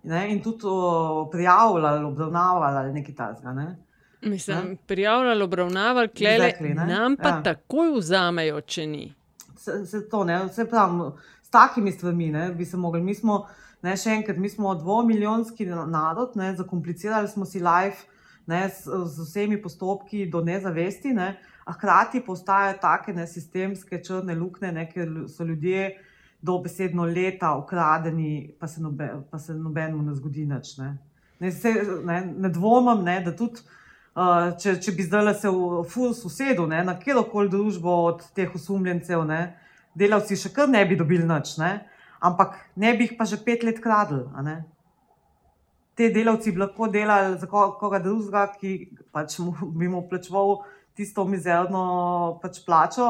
[0.03, 3.53] ne, in tudi o, prijavljali, obravnavali ali nekaj takega.
[3.53, 3.77] Ne.
[4.21, 6.85] Mislim, prijavljali, obravnavali, klele, Exactly, ne.
[6.85, 7.43] nam pa Ja.
[7.43, 9.13] takoj vzamejo, če ni.
[9.57, 11.11] Se, se to ne, vse pravim,
[11.43, 13.01] s takimi stvarmi ne, bi se mogli.
[13.01, 13.47] Mi smo,
[13.81, 18.05] ne, še enkrat, mi smo dvomilijonski narod, ne, zakomplicirali smo si life
[18.47, 24.35] ne, s, z vsemi postopki do nezavesti, ne, a hkrati postajajo take ne, sistemske črne
[24.35, 25.91] luknje, ne, ker so ljudje
[26.41, 30.77] dobesedno leta ukradeni, pa se, nobe, pa se nobenemu ne zgodi nič.
[30.77, 30.97] Ne,
[31.39, 31.73] ne, se,
[32.05, 33.61] ne, ne dvomim, ne, da tudi.
[34.11, 38.49] Uh, če, če bi zdaj se v FUS usedel ne, na kjerkoli družbo od teh
[38.51, 39.53] osumljencev, ne,
[39.95, 41.69] delavci še kar ne bi dobili nič, ne,
[42.19, 44.25] ampak ne bi jih pa že pet let kradli.
[45.95, 50.57] Te delavci bi lahko delali za koga drugega, ki pač mu, bi mu plačeval
[50.91, 53.07] tisto mizerno pač plačo,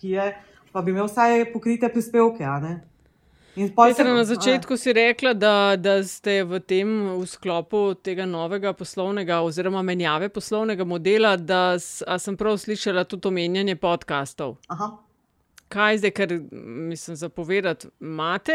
[0.00, 0.30] ki je,
[0.72, 2.48] pa bi imel vsaj pokrite prispevke.
[3.58, 9.40] Petra, na začetku si rekla, da, da ste v tem v sklopu tega novega poslovnega
[9.40, 14.56] oziroma menjave poslovnega modela, da sem prav slišala tudi omenjanje podkastov.
[15.68, 16.30] Kaj zdaj, ker
[16.88, 18.54] mislim zapovedati, imate?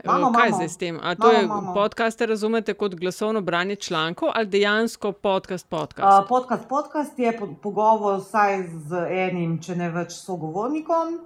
[0.00, 0.56] Mamo, Kaj mamo.
[0.56, 0.96] zdaj s tem?
[0.98, 1.74] A to Mamo, je mamo.
[1.74, 6.28] podkaste razumete kot glasovno branje člankov ali dejansko podcast Uh, podcast?
[6.28, 11.18] podcast, podcast je po, pogovor vsaj z enim, če ne več sogovornikom.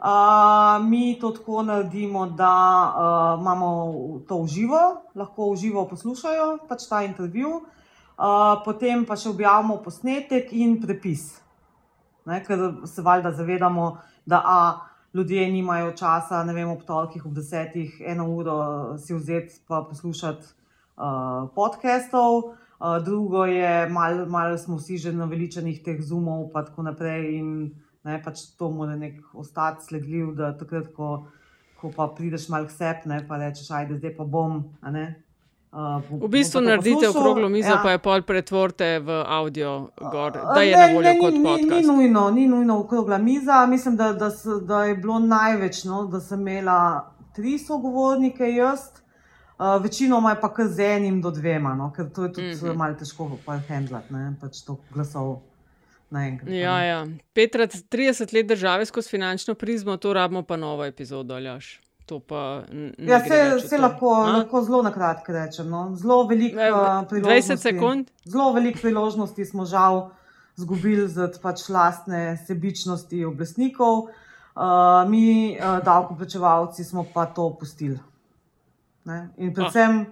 [0.00, 2.52] Uh, mi to tako naredimo, da
[2.96, 4.78] uh, imamo to v živo,
[5.14, 11.34] lahko v živo poslušajo pač ta intervju, uh, potem pa še objavimo posnetek in prepis.
[12.24, 13.90] Ne, ker se valjda zavedamo,
[14.24, 14.56] da a,
[15.12, 18.56] ljudje nimajo časa, ne vem, ob torkih, ob desetih, eno uro
[18.96, 20.48] si vzeti pa poslušati
[20.96, 22.54] uh, podcastov.
[22.80, 27.36] Uh, drugo je, malo mal smo vsi že naveličenih teh zoomov, pa tako naprej.
[27.36, 27.50] In
[28.04, 31.26] ne, pač to mora nek ostati sledljiv, da takrat, ko,
[31.80, 34.64] ko pa prideš malo k sebi, pa rečeš, ajde, zdaj pa bom.
[34.82, 35.22] ne,
[35.72, 37.78] Uh, bom- V bistvu pa naredite okroglo mizo, Ja.
[37.82, 41.38] pa je pol pretvorite v avdio, gor, da je ne, na voljo ne, kot ni,
[41.38, 41.86] ni, ni podcast.
[41.86, 43.66] nujno, ni nujno okrogla miza.
[43.66, 48.80] Mislim, da, da, s, da je bilo največ, no, da sem imela tri sogovornike, jaz,
[49.58, 52.58] uh, večinoma je pa kar z enim do dvema, no, ker to je tudi mm.
[52.58, 52.76] -hmm.
[52.76, 53.30] malo težko
[53.68, 55.38] handlati, ne, pač to glasov
[56.10, 56.50] naenkrat.
[56.50, 56.86] Ja, ne.
[56.86, 57.06] ja.
[57.32, 61.80] Petra, 30 let države skozi finančno prizmo, to rabimo pa novo epizodo, aljaš.
[62.98, 64.30] Ja, se, se lahko, A?
[64.30, 65.68] lahko zelo na kratko rečem.
[65.70, 65.96] No.
[65.96, 68.12] Zelo veliko 20 priložnosti.
[68.54, 70.10] veliko priložnosti smo žal
[70.58, 74.10] izgubili zaradi pač lastne sebičnosti oblastnikov.
[74.50, 77.98] Uh, mi, uh, davkoplačevalci, smo pa to pustili.
[79.04, 79.28] Ne?
[79.38, 80.02] In predvsem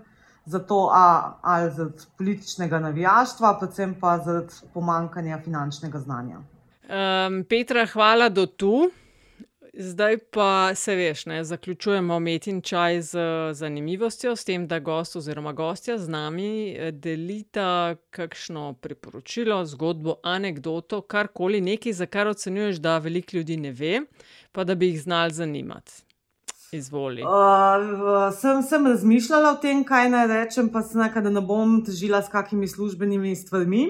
[0.49, 6.41] zato, a, ali zaradi političnega navijaštva, predvsem pa zaradi pomankanja finančnega znanja.
[6.89, 8.91] Um, Petra, hvala do tu.
[9.81, 13.19] Zdaj pa se veš, ne, zaključujemo metin čaj z
[13.53, 21.01] zanimivostjo, s tem, da gost oziroma gostja z nami eh, delita kakšno priporočilo, zgodbo, anegdoto,
[21.01, 24.01] karkoli, nekaj, za kar ocenjuješ, da veliko ljudi ne ve,
[24.53, 26.08] pa da bi jih znali zanimati.
[26.73, 27.23] Izvoli.
[27.23, 31.79] Uh, sem, sem razmišljala o tem, kaj naj rečem, pa sem rekla, da ne bom
[31.85, 33.87] težila s kakimi službenimi stvarmi.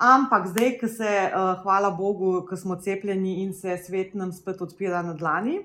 [0.00, 4.62] Ampak zdaj, ko se, uh, hvala Bogu, ko smo cepljeni in se svet nam spet
[4.64, 5.60] odpira na dlani.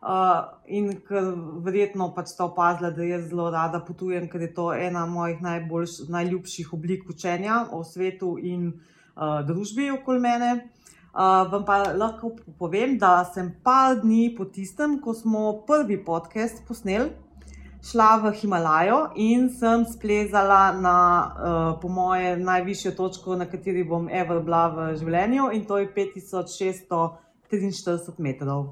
[0.00, 1.30] Uh, in ker
[1.62, 6.00] verjetno pač ste opazili, da jaz zelo rada potujem, ker je to ena mojih najboljš,
[6.10, 10.52] najljubših oblik učenja o svetu in uh, družbi okoli mene.
[11.10, 16.62] Uh, vam pa lahko povem, da sem par dni po tistem, ko smo prvi podcast
[16.68, 17.10] posneli,
[17.82, 24.08] šla v Himalajo in sem splezala na, uh, po moje, najvišjo točko, na kateri bom
[24.08, 28.66] ever bila v življenju, in to je 5643 metrov.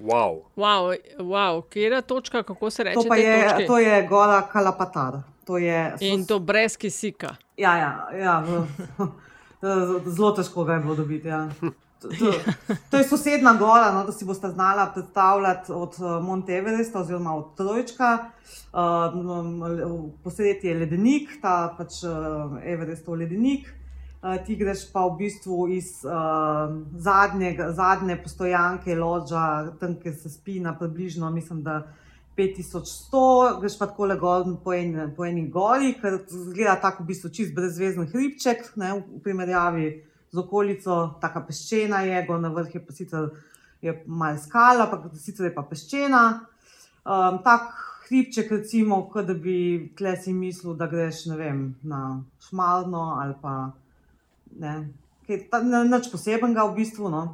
[0.00, 0.42] Wow.
[0.56, 2.94] Wow, wow, kje je točka, kako se reče?
[2.94, 5.14] To, pa je, to je gora Kalapatar.
[5.46, 7.36] To je, In to brez kisika.
[7.56, 8.66] Ja, ja, ja v,
[10.06, 11.28] zelo težko ga je bilo dobiti.
[11.28, 11.48] Ja.
[12.04, 12.32] To, to,
[12.90, 17.34] to je sosedna gora, no, da si boste znala predstavljati od eh, Monte Everesta oziroma
[17.36, 18.18] od Trojčka.
[18.74, 23.70] Uh, Posredje je ledenik, ta pač uh, Everestov ledenik.
[24.22, 30.30] Uh, ti greš pa v bistvu iz uh, zadnjega, zadnje postojanke, loža, tam, kjer se
[30.30, 31.82] spi na približno, mislim, da
[32.36, 37.12] 5100, greš pa tako le gor po, en, po eni gori, ker zgleda tako v
[37.12, 39.88] bistvu čist brezvezen hribček, ne, v primerjavi
[40.34, 43.28] z okolico, tako peščena je, gor na vrhu je pa sicer
[43.84, 46.24] je malo skala, pa sicer je pa peščena.
[47.04, 47.70] Um, tak
[48.08, 53.34] hribček, recimo, kot da bi tle si mislil, da greš ne vem, na Šmarno ali
[53.42, 53.54] pa
[54.60, 54.74] ne,
[55.26, 57.12] kaj, ta, ne, nič posebenega v bistvu.
[57.12, 57.24] No.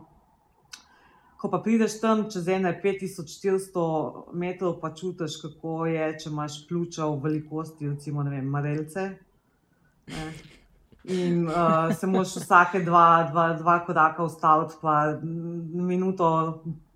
[1.41, 7.07] Ko pa prideš tam čez ene 5400 metrov, pa čutiš, kako je, če imaš pljuča
[7.09, 9.07] v velikosti, recimo, ne vem, marelce.
[10.13, 10.27] Ne.
[11.05, 16.29] In uh, se moraš vsake dva, dva, dva koraka ustaviti, pa minuto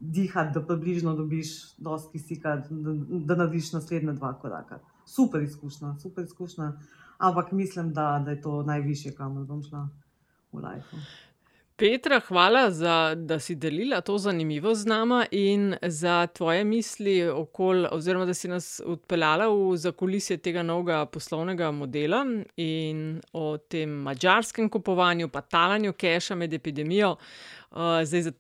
[0.01, 2.95] dihati, da približno dobiš dosti kisika, da,
[3.25, 4.79] da narediš naslednje dva koraka.
[5.07, 6.73] Super izkušnja, super izkušnja.
[7.19, 9.89] Ampak mislim, da, da je to najvišje, kamor bom šla
[10.53, 10.97] v life.
[11.77, 17.87] Petra, hvala, za, da si delila to zanimivo z nami in za tvoje misli, okol,
[17.91, 22.21] oziroma da si nas odpeljala v zakulisje tega novega poslovnega modela
[22.57, 27.17] in o tem mačarskem kupovanju, pa talanju keša med epidemijo.
[27.71, 28.33] Uh, zdaj, za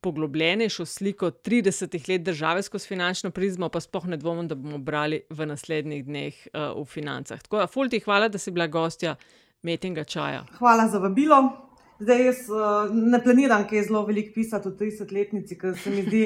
[0.00, 5.22] poglobljenejšo sliko 30 let države skozi finančno prizmo, pa spoh ne dvomim, da bomo brali
[5.30, 7.38] v naslednjih dneh uh, v financah.
[7.42, 9.14] Tako da, Fulti, hvala, da si bila gostja
[9.62, 10.44] metinga čaja.
[10.58, 11.67] Hvala za vabilo.
[11.98, 16.04] Zdaj jaz uh, ne planiram, kaj je zelo veliko pisati o 30-letnici, ker se mi
[16.06, 16.20] zdi,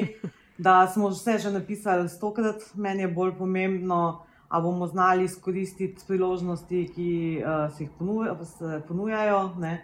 [0.57, 2.61] da smo vse že napisali stokrat.
[2.75, 7.09] Meni je bolj pomembno, da bomo znali izkoristiti priložnosti, ki
[7.41, 9.39] uh, se jih ponuja, se ponujajo.
[9.59, 9.79] Ne,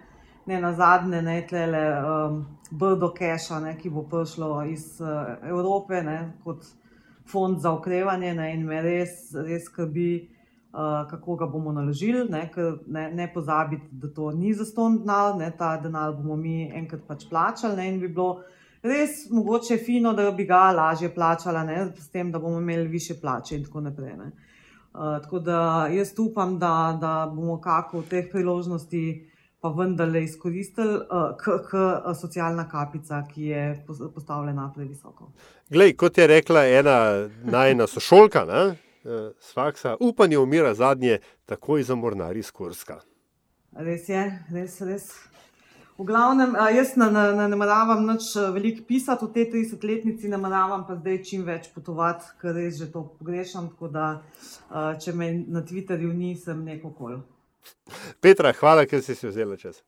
[0.45, 6.03] ne na zadnje, ne tlele um, brdo keša, ne, ki bo prišlo iz uh, Evrope
[6.06, 6.70] ne, kot
[7.26, 10.11] fond za okrevanje ne, in me res, res skrbi.
[10.70, 12.52] Uh, kako ga bomo naložili, ne,
[12.88, 17.08] ne, ne pozabiti, da to ni za ston denar, ne, ta denar bomo mi enkrat
[17.08, 17.76] pač plačali.
[17.76, 18.44] Ne, in bi bilo
[18.86, 23.16] res mogoče fino, da bi ga lažje plačali, ne, s tem, da bomo imeli više
[23.22, 24.14] plače in tako naprej.
[24.14, 29.04] Uh, tako da jaz upam, da, da bomo kako v teh priložnosti
[29.62, 31.74] pa vendarle izkoristili, uh, kot
[32.22, 33.64] socialna kapica, ki je
[34.14, 35.32] postavljena previsoko.
[35.70, 37.00] Glej, kot je rekla ena
[37.44, 38.46] najna sošolka.
[38.46, 38.89] Ne?
[39.10, 42.99] Uh, s faksa, upanje umira zadnje, takoj za mornari iz Kurska.
[43.73, 44.23] Res je,
[44.53, 45.10] res, res.
[45.99, 47.10] V glavnem, jaz ne
[47.52, 52.56] nameravam več eh, veliko pisati o tej 30-letnici, nameravam pa zdaj čim več potovati, ker
[52.56, 53.68] res že to pogrešam.
[53.73, 54.06] Tako da,
[54.69, 57.19] uh, če me na Twitterju nisem, neko kol.
[58.23, 59.84] Petra, hvala, ker si si vzela čas.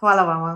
[0.00, 0.54] Hvala vama.